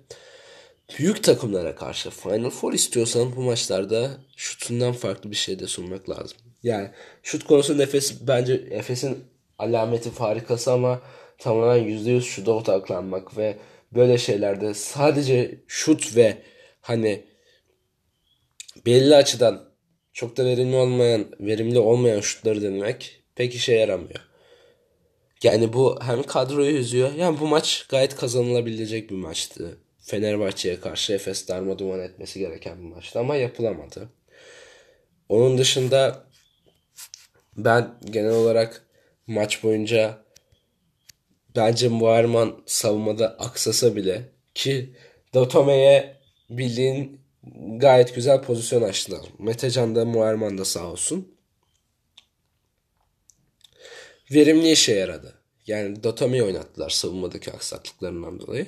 Büyük 0.99 1.25
takımlara 1.25 1.75
karşı 1.75 2.11
Final 2.11 2.51
Four 2.51 2.73
istiyorsan 2.73 3.37
bu 3.37 3.41
maçlarda 3.41 4.11
şutundan 4.37 4.93
farklı 4.93 5.31
bir 5.31 5.37
şey 5.37 5.59
de 5.59 5.67
sunmak 5.67 6.11
lazım. 6.11 6.39
Yani 6.63 6.91
şut 7.23 7.45
konusunda 7.45 7.83
Efes 7.83 8.15
bence 8.21 8.53
Efes'in 8.71 9.25
alameti 9.59 10.11
farikası 10.11 10.73
ama 10.73 11.01
tamamen 11.39 11.85
%100 11.85 12.23
şuta 12.23 12.53
odaklanmak 12.53 13.37
ve 13.37 13.57
böyle 13.95 14.19
şeylerde 14.19 14.75
sadece 14.75 15.61
şut 15.67 16.17
ve 16.17 16.43
hani 16.81 17.25
belli 18.87 19.17
açıdan 19.17 19.71
çok 20.13 20.37
da 20.37 20.45
verimli 20.45 20.77
olmayan, 20.77 21.27
verimli 21.41 21.79
olmayan 21.79 22.21
şutları 22.21 22.63
denemek 22.63 23.23
pek 23.35 23.55
işe 23.55 23.75
yaramıyor. 23.75 24.21
Yani 25.43 25.73
bu 25.73 25.99
hem 26.03 26.23
kadroyu 26.23 26.77
üzüyor. 26.77 27.13
Yani 27.15 27.41
bu 27.41 27.47
maç 27.47 27.87
gayet 27.89 28.17
kazanılabilecek 28.17 29.11
bir 29.11 29.15
maçtı. 29.15 29.79
Fenerbahçe'ye 29.99 30.81
karşı 30.81 31.13
Efes 31.13 31.49
darma 31.49 31.79
duman 31.79 32.01
etmesi 32.01 32.39
gereken 32.39 32.79
bir 32.79 32.95
maçtı 32.95 33.19
ama 33.19 33.37
yapılamadı. 33.37 34.09
Onun 35.29 35.59
dışında 35.59 36.25
ben 37.57 37.95
genel 38.11 38.33
olarak 38.33 38.87
maç 39.27 39.63
boyunca 39.63 40.25
bence 41.57 41.89
Muharman 41.89 42.63
savunmada 42.67 43.29
aksasa 43.39 43.97
bile 43.97 44.23
ki 44.55 44.95
Dotome'ye 45.35 46.17
bildiğin 46.51 47.20
gayet 47.77 48.15
güzel 48.15 48.43
pozisyon 48.43 48.83
açtılar. 48.83 49.27
Metecan 49.39 49.95
da 49.95 50.05
Muharman 50.05 50.59
da 50.59 50.65
sağ 50.65 50.91
olsun. 50.91 51.29
Verimli 54.31 54.71
işe 54.71 54.93
yaradı. 54.93 55.35
Yani 55.67 56.03
Dotome'yi 56.03 56.43
oynattılar 56.43 56.91
savunmadaki 56.91 57.53
aksaklıklarından 57.53 58.41
dolayı. 58.41 58.67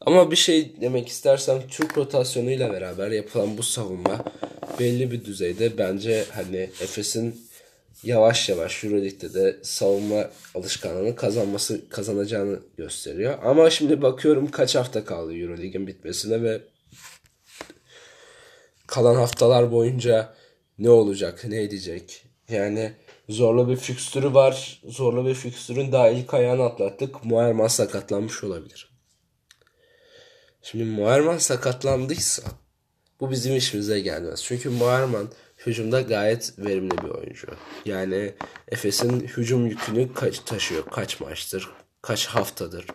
Ama 0.00 0.30
bir 0.30 0.36
şey 0.36 0.80
demek 0.80 1.08
istersem 1.08 1.62
Türk 1.68 1.98
rotasyonuyla 1.98 2.72
beraber 2.72 3.10
yapılan 3.10 3.58
bu 3.58 3.62
savunma 3.62 4.24
belli 4.78 5.10
bir 5.10 5.24
düzeyde 5.24 5.78
bence 5.78 6.24
hani 6.32 6.56
Efes'in 6.56 7.46
yavaş 8.02 8.48
yavaş 8.48 8.84
Euroleague'de 8.84 9.34
de 9.34 9.56
savunma 9.62 10.30
alışkanlığını 10.54 11.16
kazanması 11.16 11.88
kazanacağını 11.88 12.60
gösteriyor. 12.76 13.38
Ama 13.44 13.70
şimdi 13.70 14.02
bakıyorum 14.02 14.50
kaç 14.50 14.74
hafta 14.74 15.04
kaldı 15.04 15.36
Euroleague'in 15.36 15.86
bitmesine 15.86 16.42
ve 16.42 16.60
kalan 18.86 19.14
haftalar 19.14 19.72
boyunca 19.72 20.34
ne 20.78 20.90
olacak, 20.90 21.44
ne 21.48 21.62
edecek? 21.62 22.24
Yani 22.48 22.92
zorlu 23.28 23.68
bir 23.68 23.76
fikstürü 23.76 24.34
var. 24.34 24.80
Zorlu 24.84 25.26
bir 25.26 25.34
fikstürün 25.34 25.92
daha 25.92 26.08
ilk 26.08 26.34
ayağını 26.34 26.62
atlattık. 26.62 27.24
Muayerman 27.24 27.68
sakatlanmış 27.68 28.44
olabilir. 28.44 28.90
Şimdi 30.62 30.84
Muayerman 30.84 31.38
sakatlandıysa 31.38 32.42
bu 33.20 33.30
bizim 33.30 33.56
işimize 33.56 34.00
gelmez. 34.00 34.42
Çünkü 34.44 34.70
Muayerman 34.70 35.28
hücumda 35.66 36.00
gayet 36.00 36.58
verimli 36.58 36.98
bir 36.98 37.08
oyuncu. 37.08 37.46
Yani 37.84 38.34
Efes'in 38.68 39.20
hücum 39.20 39.66
yükünü 39.66 40.14
kaç 40.14 40.38
taşıyor? 40.38 40.84
Kaç 40.90 41.20
maçtır? 41.20 41.70
Kaç 42.02 42.26
haftadır? 42.26 42.86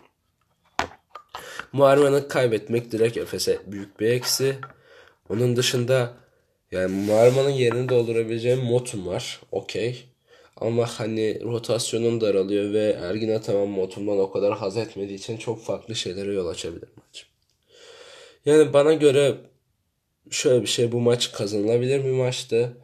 Muharman'ı 1.72 2.28
kaybetmek 2.28 2.92
direkt 2.92 3.16
Efes'e 3.16 3.58
büyük 3.66 4.00
bir 4.00 4.06
eksi. 4.06 4.58
Onun 5.30 5.56
dışında 5.56 6.12
yani 6.70 7.06
Muharman'ın 7.06 7.50
yerini 7.50 7.88
doldurabileceğim 7.88 8.58
Motum 8.58 9.06
var. 9.06 9.40
Okey. 9.52 10.04
Ama 10.56 10.86
hani 10.86 11.40
rotasyonum 11.44 12.20
daralıyor 12.20 12.72
ve 12.72 12.96
Ergin 13.00 13.34
Ataman 13.34 13.68
Motum'dan 13.68 14.18
o 14.18 14.30
kadar 14.30 14.58
haz 14.58 14.76
etmediği 14.76 15.18
için 15.18 15.36
çok 15.36 15.64
farklı 15.64 15.94
şeylere 15.94 16.32
yol 16.32 16.46
açabilir 16.46 16.88
maç. 16.96 17.26
Yani 18.46 18.72
bana 18.72 18.92
göre 18.94 19.34
şöyle 20.30 20.62
bir 20.62 20.66
şey 20.66 20.92
bu 20.92 21.00
maç 21.00 21.32
kazanılabilir 21.32 22.04
bir 22.04 22.10
maçtı. 22.10 22.76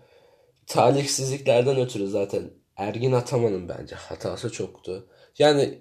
Talihsizliklerden 0.67 1.81
ötürü 1.81 2.07
zaten 2.07 2.51
Ergin 2.77 3.13
Ataman'ın 3.13 3.69
bence 3.69 3.95
hatası 3.95 4.53
çoktu. 4.53 5.07
Yani 5.39 5.79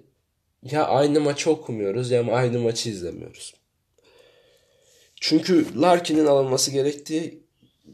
ya 0.62 0.86
aynı 0.86 1.20
maçı 1.20 1.50
okumuyoruz 1.50 2.10
ya 2.10 2.32
aynı 2.32 2.58
maçı 2.58 2.90
izlemiyoruz. 2.90 3.54
Çünkü 5.20 5.80
Larkin'in 5.80 6.26
alınması 6.26 6.70
gerektiği 6.70 7.42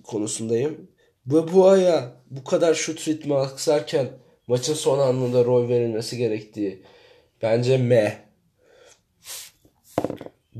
konusundayım. 0.05 0.89
Ve 1.27 1.53
bu 1.53 1.69
aya 1.69 2.13
bu 2.31 2.45
kadar 2.45 2.75
şut 2.75 3.09
ritmi 3.09 3.35
aksarken 3.35 4.09
maçın 4.47 4.75
son 4.75 4.99
anında 4.99 5.45
rol 5.45 5.69
verilmesi 5.69 6.17
gerektiği 6.17 6.83
bence 7.43 7.79
me. 7.79 8.29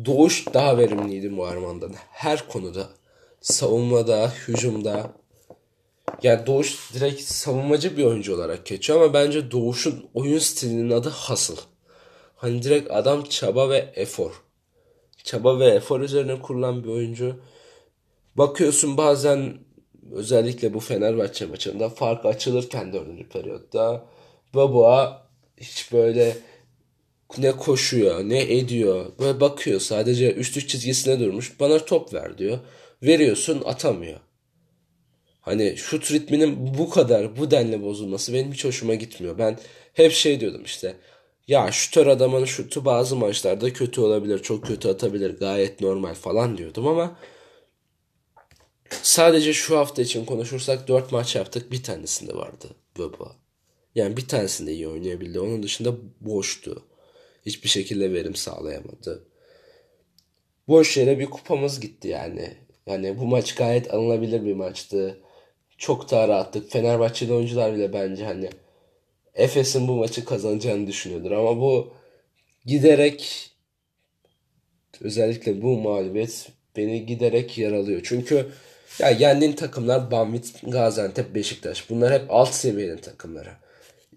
Doğuş 0.05 0.55
daha 0.55 0.79
verimliydi 0.79 1.29
Muharman'dan. 1.29 1.95
Her 2.11 2.49
konuda. 2.49 2.89
Savunmada, 3.41 4.33
hücumda. 4.49 5.13
Yani 6.23 6.47
Doğuş 6.47 6.95
direkt 6.95 7.21
savunmacı 7.23 7.97
bir 7.97 8.05
oyuncu 8.05 8.35
olarak 8.35 8.67
geçiyor 8.67 9.03
ama 9.03 9.15
bence 9.15 9.51
Doğuş'un 9.51 10.11
oyun 10.15 10.39
stilinin 10.39 10.91
adı 10.91 11.09
hasıl. 11.09 11.57
Hani 12.37 12.63
direkt 12.63 12.91
adam 12.91 13.25
çaba 13.25 13.71
ve 13.71 13.93
efor. 13.95 14.42
Çaba 15.25 15.59
ve 15.59 15.67
efor 15.67 16.01
üzerine 16.01 16.41
kurulan 16.41 16.85
bir 16.85 16.89
oyuncu. 16.89 17.41
Bakıyorsun 18.37 18.97
bazen 18.97 19.59
özellikle 20.13 20.75
bu 20.75 20.81
Fenerbahçe 20.81 21.47
maçında 21.47 21.89
fark 21.89 22.27
açılırken 22.27 22.93
dördüncü 22.93 23.29
periyotta 23.29 24.07
Baboa 24.55 25.27
hiç 25.57 25.93
böyle 25.93 26.37
ne 27.39 27.53
koşuyor 27.53 28.21
ne 28.29 28.57
ediyor 28.59 29.13
böyle 29.19 29.41
bakıyor 29.41 29.81
sadece 29.81 30.35
üst 30.35 30.69
çizgisine 30.69 31.21
durmuş 31.21 31.61
bana 31.61 31.85
top 31.85 32.15
ver 32.15 32.39
diyor 32.39 32.59
veriyorsun 33.03 33.63
atamıyor. 33.65 34.21
Hani 35.41 35.77
şut 35.77 36.13
ritminin 36.13 36.79
bu 36.79 36.91
kadar 36.91 37.37
bu 37.37 37.51
denli 37.51 37.83
bozulması 37.83 38.33
benim 38.33 38.53
hiç 38.53 38.65
hoşuma 38.65 38.95
gitmiyor. 38.95 39.39
Ben 39.39 39.59
hep 39.95 40.13
şey 40.13 40.41
diyordum 40.41 40.63
işte 40.65 40.97
ya 41.49 41.73
şutör 41.73 42.07
adamın 42.07 42.45
şutu 42.45 42.85
bazı 42.85 43.17
maçlarda 43.17 43.73
kötü 43.73 44.01
olabilir 44.01 44.43
çok 44.43 44.67
kötü 44.67 44.89
atabilir 44.89 45.39
gayet 45.39 45.81
normal 45.81 46.15
falan 46.15 46.59
diyordum 46.59 46.87
ama 46.87 47.19
sadece 49.03 49.53
şu 49.53 49.79
hafta 49.79 50.03
için 50.03 50.25
konuşursak 50.25 50.89
4 50.89 51.13
maç 51.13 51.37
yaptık 51.37 51.73
bir 51.73 51.83
tanesinde 51.83 52.35
vardı 52.35 52.77
Baba. 52.99 53.37
Yani 53.95 54.17
bir 54.17 54.29
tanesinde 54.29 54.73
iyi 54.73 54.89
oynayabildi. 54.89 55.41
Onun 55.41 55.63
dışında 55.63 55.95
boştu. 56.21 56.87
Hiçbir 57.47 57.69
şekilde 57.69 58.13
verim 58.13 58.35
sağlayamadı. 58.35 59.27
Boş 60.69 60.97
yere 60.97 61.19
bir 61.19 61.27
kupamız 61.27 61.81
gitti 61.81 62.09
yani. 62.09 62.57
Yani 62.87 63.19
bu 63.19 63.27
maç 63.27 63.55
gayet 63.55 63.95
alınabilir 63.95 64.45
bir 64.45 64.55
maçtı. 64.55 65.21
Çok 65.79 66.11
daha 66.11 66.29
rahattık. 66.29 66.71
Fenerbahçeli 66.71 67.33
oyuncular 67.33 67.75
bile 67.75 67.93
bence 67.93 68.25
hani 68.25 68.51
Efes'in 69.35 69.89
bu 69.89 69.93
maçı 69.97 70.25
kazanacağını 70.25 70.87
düşünüyordur. 70.87 71.31
Ama 71.31 71.61
bu 71.61 71.95
giderek 72.67 73.51
özellikle 75.01 75.63
bu 75.63 75.81
mağlubiyet 75.81 76.49
beni 76.77 77.07
giderek 77.07 77.59
yaralıyor. 77.59 78.01
Çünkü 78.05 78.47
ya 78.99 79.11
yendiğin 79.11 79.53
takımlar 79.53 80.11
Banvit, 80.11 80.55
Gaziantep, 80.63 81.35
Beşiktaş. 81.35 81.91
Bunlar 81.91 82.13
hep 82.13 82.31
alt 82.31 82.55
seviyenin 82.55 82.97
takımları. 82.97 83.51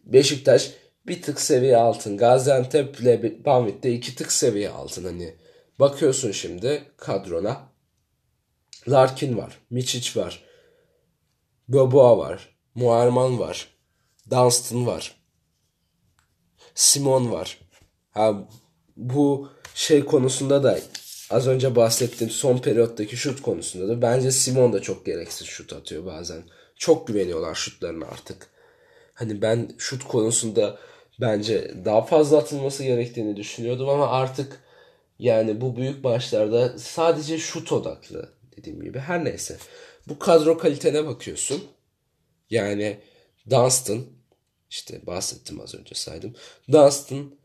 Beşiktaş 0.05 0.71
bir 1.07 1.21
tık 1.21 1.41
seviye 1.41 1.77
altın. 1.77 2.17
Gaziantep 2.17 2.99
ile 2.99 3.45
Banvit 3.45 3.83
de 3.83 3.93
iki 3.93 4.15
tık 4.15 4.31
seviye 4.31 4.69
altın. 4.69 5.03
Hani 5.03 5.35
bakıyorsun 5.79 6.31
şimdi 6.31 6.83
kadrona. 6.97 7.69
Larkin 8.87 9.37
var. 9.37 9.59
Miçic 9.69 10.21
var. 10.21 10.43
Boboa 11.67 12.17
var. 12.17 12.55
Muarman 12.75 13.39
var. 13.39 13.74
Dunstan 14.31 14.87
var. 14.87 15.15
Simon 16.75 17.31
var. 17.31 17.59
Ha, 18.11 18.47
bu 18.97 19.49
şey 19.75 20.05
konusunda 20.05 20.63
da 20.63 20.79
az 21.29 21.47
önce 21.47 21.75
bahsettiğim 21.75 22.31
son 22.31 22.57
periyottaki 22.57 23.17
şut 23.17 23.41
konusunda 23.41 23.87
da 23.87 24.01
bence 24.01 24.31
Simon 24.31 24.73
da 24.73 24.81
çok 24.81 25.05
gereksiz 25.05 25.47
şut 25.47 25.73
atıyor 25.73 26.05
bazen. 26.05 26.43
Çok 26.75 27.07
güveniyorlar 27.07 27.55
şutlarına 27.55 28.05
artık. 28.05 28.47
Hani 29.13 29.41
ben 29.41 29.69
şut 29.77 30.03
konusunda 30.03 30.79
bence 31.21 31.85
daha 31.85 32.01
fazla 32.01 32.37
atılması 32.37 32.83
gerektiğini 32.83 33.35
düşünüyordum 33.35 33.89
ama 33.89 34.07
artık 34.07 34.63
yani 35.19 35.61
bu 35.61 35.75
büyük 35.75 36.03
maçlarda 36.03 36.79
sadece 36.79 37.37
şut 37.37 37.71
odaklı 37.71 38.29
dediğim 38.57 38.83
gibi. 38.83 38.99
Her 38.99 39.25
neyse. 39.25 39.57
Bu 40.07 40.19
kadro 40.19 40.57
kalitene 40.57 41.05
bakıyorsun. 41.05 41.63
Yani 42.49 42.99
Dunstan 43.49 44.14
işte 44.69 45.05
bahsettim 45.05 45.61
az 45.61 45.75
önce 45.75 45.95
saydım. 45.95 46.35
Dunstan 46.71 47.35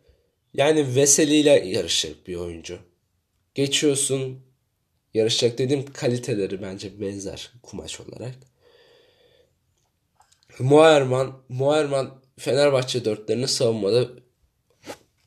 yani 0.55 0.97
Veseli 0.97 1.37
ile 1.37 1.51
yarışacak 1.51 2.27
bir 2.27 2.37
oyuncu. 2.37 2.79
Geçiyorsun 3.55 4.41
yarışacak 5.15 5.59
dediğim 5.59 5.93
kaliteleri 5.93 6.63
bence 6.63 7.01
benzer 7.01 7.53
kumaş 7.63 8.01
olarak. 8.01 8.35
Muayerman, 10.59 11.43
Muayerman 11.49 12.21
Fenerbahçe 12.39 13.05
dörtlerini 13.05 13.49
savunmada 13.49 14.09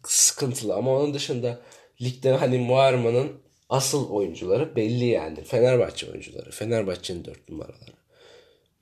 sıkıntılı 0.04 0.74
ama 0.76 0.98
onun 0.98 1.14
dışında 1.14 1.62
ligde 2.02 2.32
hani 2.32 2.58
Muayerman'ın 2.58 3.32
asıl 3.70 4.10
oyuncuları 4.10 4.76
belli 4.76 5.06
yani. 5.06 5.44
Fenerbahçe 5.44 6.12
oyuncuları. 6.12 6.52
Fenerbahçe'nin 6.52 7.26
dört 7.26 7.50
numaraları. 7.50 7.92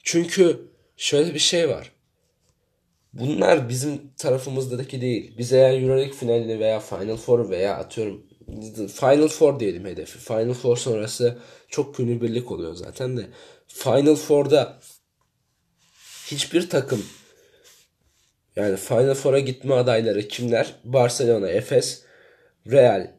Çünkü 0.04 0.72
şöyle 0.98 1.34
bir 1.34 1.40
şey 1.40 1.70
var. 1.70 1.92
Bunlar 3.14 3.70
bizim 3.70 4.14
tarafımızdaki 4.18 5.02
değil. 5.02 5.38
Biz 5.38 5.54
eğer 5.54 5.82
Euroleague 5.82 6.14
finalini 6.14 6.60
veya 6.60 6.80
Final 6.80 7.18
Four 7.18 7.50
veya 7.50 7.78
atıyorum 7.78 8.26
Final 8.88 9.28
Four 9.28 9.60
diyelim 9.60 9.86
hedefi. 9.86 10.20
Final 10.20 10.54
Four 10.54 10.78
sonrası 10.78 11.38
çok 11.68 12.00
birlik 12.00 12.52
oluyor 12.52 12.76
zaten 12.76 13.18
de. 13.18 13.28
Final 13.68 14.16
Four'da 14.16 14.80
hiçbir 16.28 16.70
takım 16.70 17.06
yani 18.56 18.78
Final 18.78 19.14
Four'a 19.14 19.40
gitme 19.40 19.74
adayları 19.74 20.28
kimler? 20.28 20.76
Barcelona, 20.84 21.50
Efes, 21.50 22.04
Real, 22.72 23.12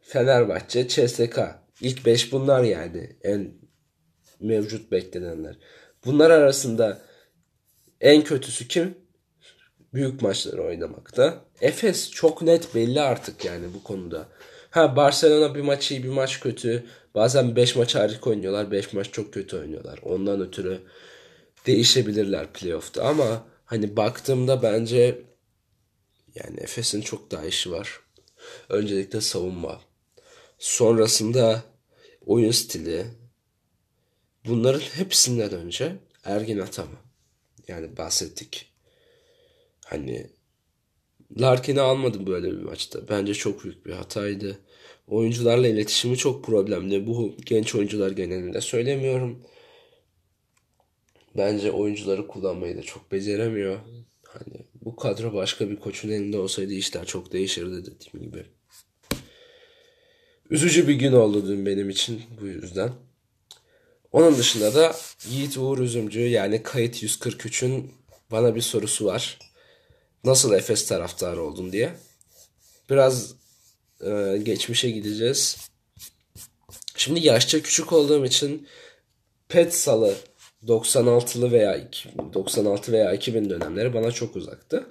Fenerbahçe, 0.00 0.88
CSK. 0.88 1.38
İlk 1.80 2.06
5 2.06 2.32
bunlar 2.32 2.62
yani 2.62 3.16
en 3.22 3.54
mevcut 4.40 4.92
beklenenler. 4.92 5.56
Bunlar 6.04 6.30
arasında 6.30 7.02
en 8.00 8.24
kötüsü 8.24 8.68
kim? 8.68 8.94
Büyük 9.94 10.22
maçları 10.22 10.62
oynamakta. 10.62 11.44
Efes 11.60 12.10
çok 12.10 12.42
net 12.42 12.74
belli 12.74 13.00
artık 13.00 13.44
yani 13.44 13.74
bu 13.74 13.82
konuda. 13.82 14.28
Ha 14.70 14.96
Barcelona 14.96 15.54
bir 15.54 15.60
maç 15.60 15.90
iyi 15.90 16.04
bir 16.04 16.08
maç 16.08 16.40
kötü. 16.40 16.86
Bazen 17.14 17.56
5 17.56 17.76
maç 17.76 17.94
harika 17.94 18.30
oynuyorlar. 18.30 18.70
5 18.70 18.92
maç 18.92 19.12
çok 19.12 19.34
kötü 19.34 19.56
oynuyorlar. 19.56 19.98
Ondan 20.02 20.40
ötürü 20.40 20.80
değişebilirler 21.66 22.52
playoff'ta 22.52 23.04
ama 23.04 23.46
hani 23.64 23.96
baktığımda 23.96 24.62
bence 24.62 25.22
yani 26.34 26.60
Efes'in 26.60 27.00
çok 27.00 27.30
daha 27.30 27.44
işi 27.44 27.70
var. 27.72 28.00
Öncelikle 28.68 29.20
savunma. 29.20 29.80
Sonrasında 30.58 31.62
oyun 32.26 32.50
stili. 32.50 33.06
Bunların 34.46 34.80
hepsinden 34.80 35.52
önce 35.52 35.96
Ergin 36.24 36.58
Atama. 36.58 36.96
Yani 37.68 37.96
bahsettik. 37.96 38.69
Hani 39.90 40.26
Larkin'i 41.40 41.80
almadım 41.80 42.26
böyle 42.26 42.50
bir 42.50 42.62
maçta. 42.62 43.08
Bence 43.08 43.34
çok 43.34 43.64
büyük 43.64 43.86
bir 43.86 43.92
hataydı. 43.92 44.58
Oyuncularla 45.06 45.68
iletişimi 45.68 46.16
çok 46.16 46.44
problemli. 46.44 47.06
Bu 47.06 47.36
genç 47.46 47.74
oyuncular 47.74 48.10
genelinde 48.10 48.60
söylemiyorum. 48.60 49.42
Bence 51.36 51.70
oyuncuları 51.70 52.26
kullanmayı 52.26 52.76
da 52.76 52.82
çok 52.82 53.12
beceremiyor. 53.12 53.78
Hani 54.26 54.66
bu 54.74 54.96
kadro 54.96 55.34
başka 55.34 55.70
bir 55.70 55.76
koçun 55.76 56.08
elinde 56.08 56.38
olsaydı 56.38 56.72
işler 56.72 57.04
çok 57.04 57.32
değişirdi 57.32 57.86
dediğim 57.86 58.30
gibi. 58.30 58.44
Üzücü 60.50 60.88
bir 60.88 60.94
gün 60.94 61.12
oldu 61.12 61.48
dün 61.48 61.66
benim 61.66 61.90
için 61.90 62.22
bu 62.40 62.46
yüzden. 62.46 62.92
Onun 64.12 64.38
dışında 64.38 64.74
da 64.74 64.96
Yiğit 65.30 65.58
Uğur 65.58 65.78
Üzümcü 65.78 66.20
yani 66.20 66.62
kayıt 66.62 67.02
143'ün 67.02 67.92
bana 68.30 68.54
bir 68.54 68.60
sorusu 68.60 69.04
var. 69.04 69.49
Nasıl 70.24 70.52
Efes 70.52 70.86
taraftarı 70.86 71.42
oldun 71.42 71.72
diye. 71.72 71.92
Biraz 72.90 73.34
e, 74.00 74.40
geçmişe 74.42 74.90
gideceğiz. 74.90 75.70
Şimdi 76.96 77.26
yaşça 77.26 77.62
küçük 77.62 77.92
olduğum 77.92 78.24
için 78.24 78.68
Pet 79.48 79.74
Salı 79.74 80.14
96'lı 80.66 81.52
veya 81.52 81.90
96 82.34 82.92
veya 82.92 83.12
2000 83.12 83.50
dönemleri 83.50 83.94
bana 83.94 84.12
çok 84.12 84.36
uzaktı. 84.36 84.86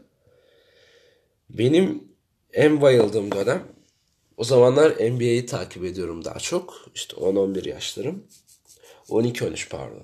Benim 1.50 2.04
en 2.54 2.82
bayıldığım 2.82 3.32
dönem 3.32 3.64
o 4.38 4.44
zamanlar 4.44 4.92
NBA'yi 4.92 5.46
takip 5.46 5.86
ediyorum 5.86 6.26
daha 6.26 6.40
çok. 6.40 6.86
İşte 6.96 7.16
10-11 7.16 7.70
yaşlarım. 7.70 8.24
12-13 9.10 9.70
pardon. 9.70 10.04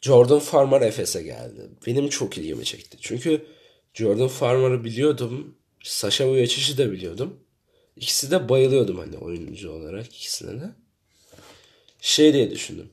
Jordan 0.00 0.38
Farmer 0.38 0.80
Efes'e 0.80 1.22
geldi. 1.22 1.68
Benim 1.86 2.08
çok 2.08 2.38
ilgimi 2.38 2.64
çekti. 2.64 2.96
Çünkü 3.00 3.46
Jordan 3.98 4.28
Farmer'ı 4.28 4.84
biliyordum. 4.84 5.54
Sasha 5.82 6.28
Vujicic'i 6.28 6.78
de 6.78 6.92
biliyordum. 6.92 7.40
İkisi 7.96 8.30
de 8.30 8.48
bayılıyordum 8.48 8.98
hani 8.98 9.16
oyuncu 9.16 9.70
olarak 9.70 10.06
ikisine 10.06 10.60
de. 10.60 10.70
Şey 12.00 12.32
diye 12.32 12.50
düşündüm. 12.50 12.90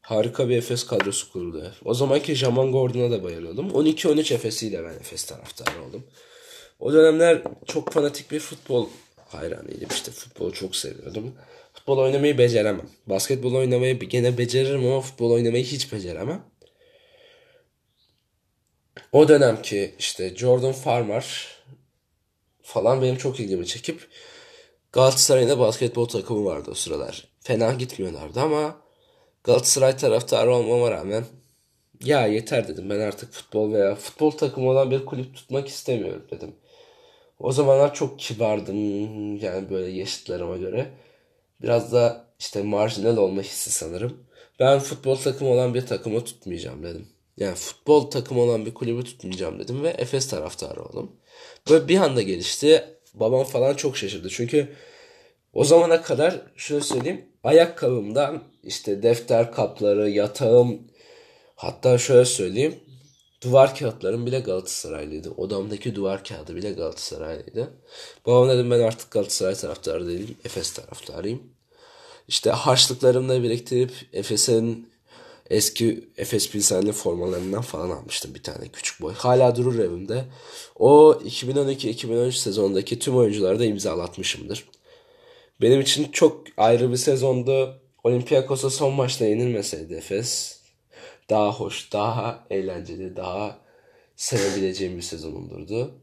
Harika 0.00 0.48
bir 0.48 0.56
Efes 0.56 0.86
kadrosu 0.86 1.32
kuruldu. 1.32 1.72
O 1.84 1.94
zamanki 1.94 2.34
Jaman 2.34 2.72
Gordon'a 2.72 3.10
da 3.10 3.24
bayılıyordum. 3.24 3.70
12-13 3.70 4.34
Efes'iyle 4.34 4.84
ben 4.84 4.94
Efes 4.94 5.24
taraftarı 5.24 5.82
oldum. 5.82 6.04
O 6.78 6.92
dönemler 6.92 7.42
çok 7.66 7.92
fanatik 7.92 8.30
bir 8.30 8.40
futbol 8.40 8.88
hayranıydım. 9.28 9.88
İşte 9.90 10.10
futbolu 10.10 10.52
çok 10.52 10.76
seviyordum. 10.76 11.34
Futbol 11.74 11.98
oynamayı 11.98 12.38
beceremem. 12.38 12.88
Basketbol 13.06 13.54
oynamayı 13.54 13.98
gene 13.98 14.38
beceririm 14.38 14.86
ama 14.86 15.00
futbol 15.00 15.30
oynamayı 15.30 15.64
hiç 15.64 15.92
beceremem. 15.92 16.49
O 19.12 19.28
dönemki 19.28 19.94
işte 19.98 20.36
Jordan 20.36 20.72
Farmer 20.72 21.48
falan 22.62 23.02
benim 23.02 23.16
çok 23.16 23.40
ilgimi 23.40 23.66
çekip 23.66 24.08
Galatasaray'da 24.92 25.58
basketbol 25.58 26.08
takımı 26.08 26.44
vardı 26.44 26.70
o 26.70 26.74
sıralar. 26.74 27.28
Fena 27.40 27.72
gitmiyorlardı 27.72 28.40
ama 28.40 28.76
Galatasaray 29.44 29.96
taraftarı 29.96 30.54
olmama 30.54 30.90
rağmen 30.90 31.24
ya 32.04 32.26
yeter 32.26 32.68
dedim 32.68 32.90
ben 32.90 33.00
artık 33.00 33.32
futbol 33.32 33.72
veya 33.72 33.94
futbol 33.94 34.30
takımı 34.30 34.70
olan 34.70 34.90
bir 34.90 35.06
kulüp 35.06 35.34
tutmak 35.34 35.68
istemiyorum 35.68 36.26
dedim. 36.30 36.54
O 37.38 37.52
zamanlar 37.52 37.94
çok 37.94 38.18
kibardım 38.18 39.36
yani 39.36 39.70
böyle 39.70 39.90
yaşıtlarıma 39.90 40.56
göre. 40.56 40.90
Biraz 41.62 41.92
da 41.92 42.26
işte 42.38 42.62
marjinal 42.62 43.16
olma 43.16 43.42
hissi 43.42 43.70
sanırım. 43.70 44.26
Ben 44.60 44.78
futbol 44.78 45.16
takımı 45.16 45.50
olan 45.50 45.74
bir 45.74 45.86
takımı 45.86 46.24
tutmayacağım 46.24 46.82
dedim. 46.82 47.08
Yani 47.36 47.54
futbol 47.54 48.10
takımı 48.10 48.40
olan 48.40 48.66
bir 48.66 48.74
kulübü 48.74 49.04
tutmayacağım 49.04 49.58
dedim 49.58 49.82
ve 49.82 49.88
Efes 49.88 50.28
taraftarı 50.28 50.82
oldum. 50.82 51.12
Böyle 51.70 51.88
bir 51.88 51.98
anda 51.98 52.22
gelişti. 52.22 52.84
Babam 53.14 53.44
falan 53.44 53.74
çok 53.74 53.96
şaşırdı. 53.96 54.28
Çünkü 54.28 54.68
o 55.52 55.64
zamana 55.64 56.02
kadar 56.02 56.40
şöyle 56.56 56.84
söyleyeyim 56.84 57.24
ayakkabımdan 57.44 58.42
işte 58.62 59.02
defter 59.02 59.52
kapları, 59.52 60.10
yatağım, 60.10 60.90
Hatta 61.60 61.98
şöyle 61.98 62.24
söyleyeyim. 62.24 62.80
Duvar 63.42 63.74
kağıtlarım 63.74 64.26
bile 64.26 64.40
Galatasaraylıydı. 64.40 65.30
Odamdaki 65.30 65.94
duvar 65.94 66.24
kağıdı 66.24 66.56
bile 66.56 66.72
Galatasaraylıydı. 66.72 67.70
Babam 68.26 68.48
dedim 68.48 68.70
ben 68.70 68.80
artık 68.80 69.10
Galatasaray 69.10 69.54
taraftarı 69.54 70.08
değilim. 70.08 70.36
Efes 70.44 70.72
taraftarıyım. 70.72 71.42
İşte 72.28 72.50
harçlıklarımla 72.50 73.42
biriktirip 73.42 73.92
Efes'in 74.12 74.88
eski 75.50 76.08
Efes 76.16 76.50
Pilsen'in 76.50 76.92
formalarından 76.92 77.62
falan 77.62 77.90
almıştım 77.90 78.34
bir 78.34 78.42
tane 78.42 78.68
küçük 78.68 79.00
boy. 79.00 79.14
Hala 79.14 79.56
durur 79.56 79.78
evimde. 79.78 80.24
O 80.76 81.12
2012-2013 81.24 82.32
sezondaki 82.32 82.98
tüm 82.98 83.16
oyuncuları 83.16 83.58
da 83.58 83.64
imzalatmışımdır. 83.64 84.68
Benim 85.60 85.80
için 85.80 86.12
çok 86.12 86.44
ayrı 86.56 86.90
bir 86.90 86.96
sezondu. 86.96 87.80
Olympiakos'a 88.04 88.70
son 88.70 88.94
maçta 88.94 89.24
yenilmeseydi 89.24 89.94
Efes 89.94 90.60
daha 91.30 91.52
hoş, 91.52 91.92
daha 91.92 92.46
eğlenceli, 92.50 93.16
daha 93.16 93.58
sevebileceğim 94.16 94.96
bir 94.96 95.02
sezon 95.02 95.32
olurdu. 95.32 95.94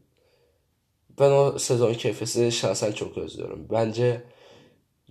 Ben 1.20 1.30
o 1.30 1.58
sezon 1.58 1.90
Efes'i 1.90 2.52
şahsen 2.52 2.92
çok 2.92 3.18
özlüyorum. 3.18 3.66
Bence 3.70 4.22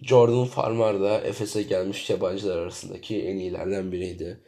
Jordan 0.01 0.45
Farmer 0.45 0.99
da 0.99 1.21
Efes'e 1.21 1.63
gelmiş 1.63 2.09
yabancılar 2.09 2.57
arasındaki 2.57 3.23
en 3.23 3.37
iyilerden 3.37 3.91
biriydi. 3.91 4.39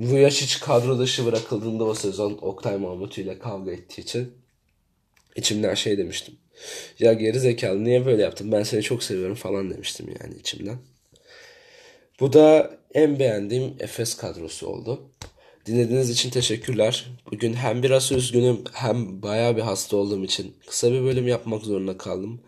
Vujacic 0.00 0.60
kadro 0.60 0.98
dışı 0.98 1.26
bırakıldığında 1.26 1.84
o 1.84 1.94
sezon 1.94 2.38
Oktay 2.42 2.78
Mahmut 2.78 3.18
ile 3.18 3.38
kavga 3.38 3.72
ettiği 3.72 4.00
için 4.00 4.32
içimden 5.36 5.74
şey 5.74 5.98
demiştim. 5.98 6.34
Ya 6.98 7.12
geri 7.12 7.40
zekalı 7.40 7.84
niye 7.84 8.06
böyle 8.06 8.22
yaptın 8.22 8.52
ben 8.52 8.62
seni 8.62 8.82
çok 8.82 9.02
seviyorum 9.02 9.34
falan 9.34 9.70
demiştim 9.70 10.06
yani 10.20 10.34
içimden. 10.40 10.78
Bu 12.20 12.32
da 12.32 12.78
en 12.94 13.18
beğendiğim 13.18 13.74
Efes 13.80 14.16
kadrosu 14.16 14.66
oldu. 14.66 15.10
Dinlediğiniz 15.66 16.10
için 16.10 16.30
teşekkürler. 16.30 17.06
Bugün 17.32 17.54
hem 17.54 17.82
biraz 17.82 18.12
üzgünüm 18.12 18.64
hem 18.72 19.22
baya 19.22 19.56
bir 19.56 19.62
hasta 19.62 19.96
olduğum 19.96 20.24
için 20.24 20.54
kısa 20.66 20.92
bir 20.92 21.02
bölüm 21.02 21.28
yapmak 21.28 21.62
zorunda 21.62 21.98
kaldım. 21.98 22.40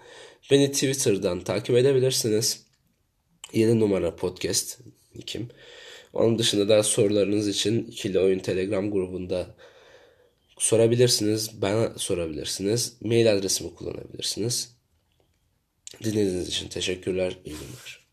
Beni 0.51 0.73
Twitter'dan 0.73 1.41
takip 1.41 1.77
edebilirsiniz. 1.77 2.67
Yeni 3.53 3.81
numara 3.81 4.17
podcast 4.17 4.81
kim? 5.27 5.49
Onun 6.13 6.39
dışında 6.39 6.69
da 6.69 6.83
sorularınız 6.83 7.49
için 7.49 7.85
ikili 7.85 8.19
oyun 8.19 8.39
telegram 8.39 8.91
grubunda 8.91 9.55
sorabilirsiniz. 10.59 11.63
Bana 11.63 11.99
sorabilirsiniz. 11.99 12.97
Mail 13.01 13.33
adresimi 13.33 13.75
kullanabilirsiniz. 13.75 14.77
Dinlediğiniz 16.05 16.49
için 16.49 16.69
teşekkürler. 16.69 17.37
İyi 17.45 17.55
günler. 17.55 18.06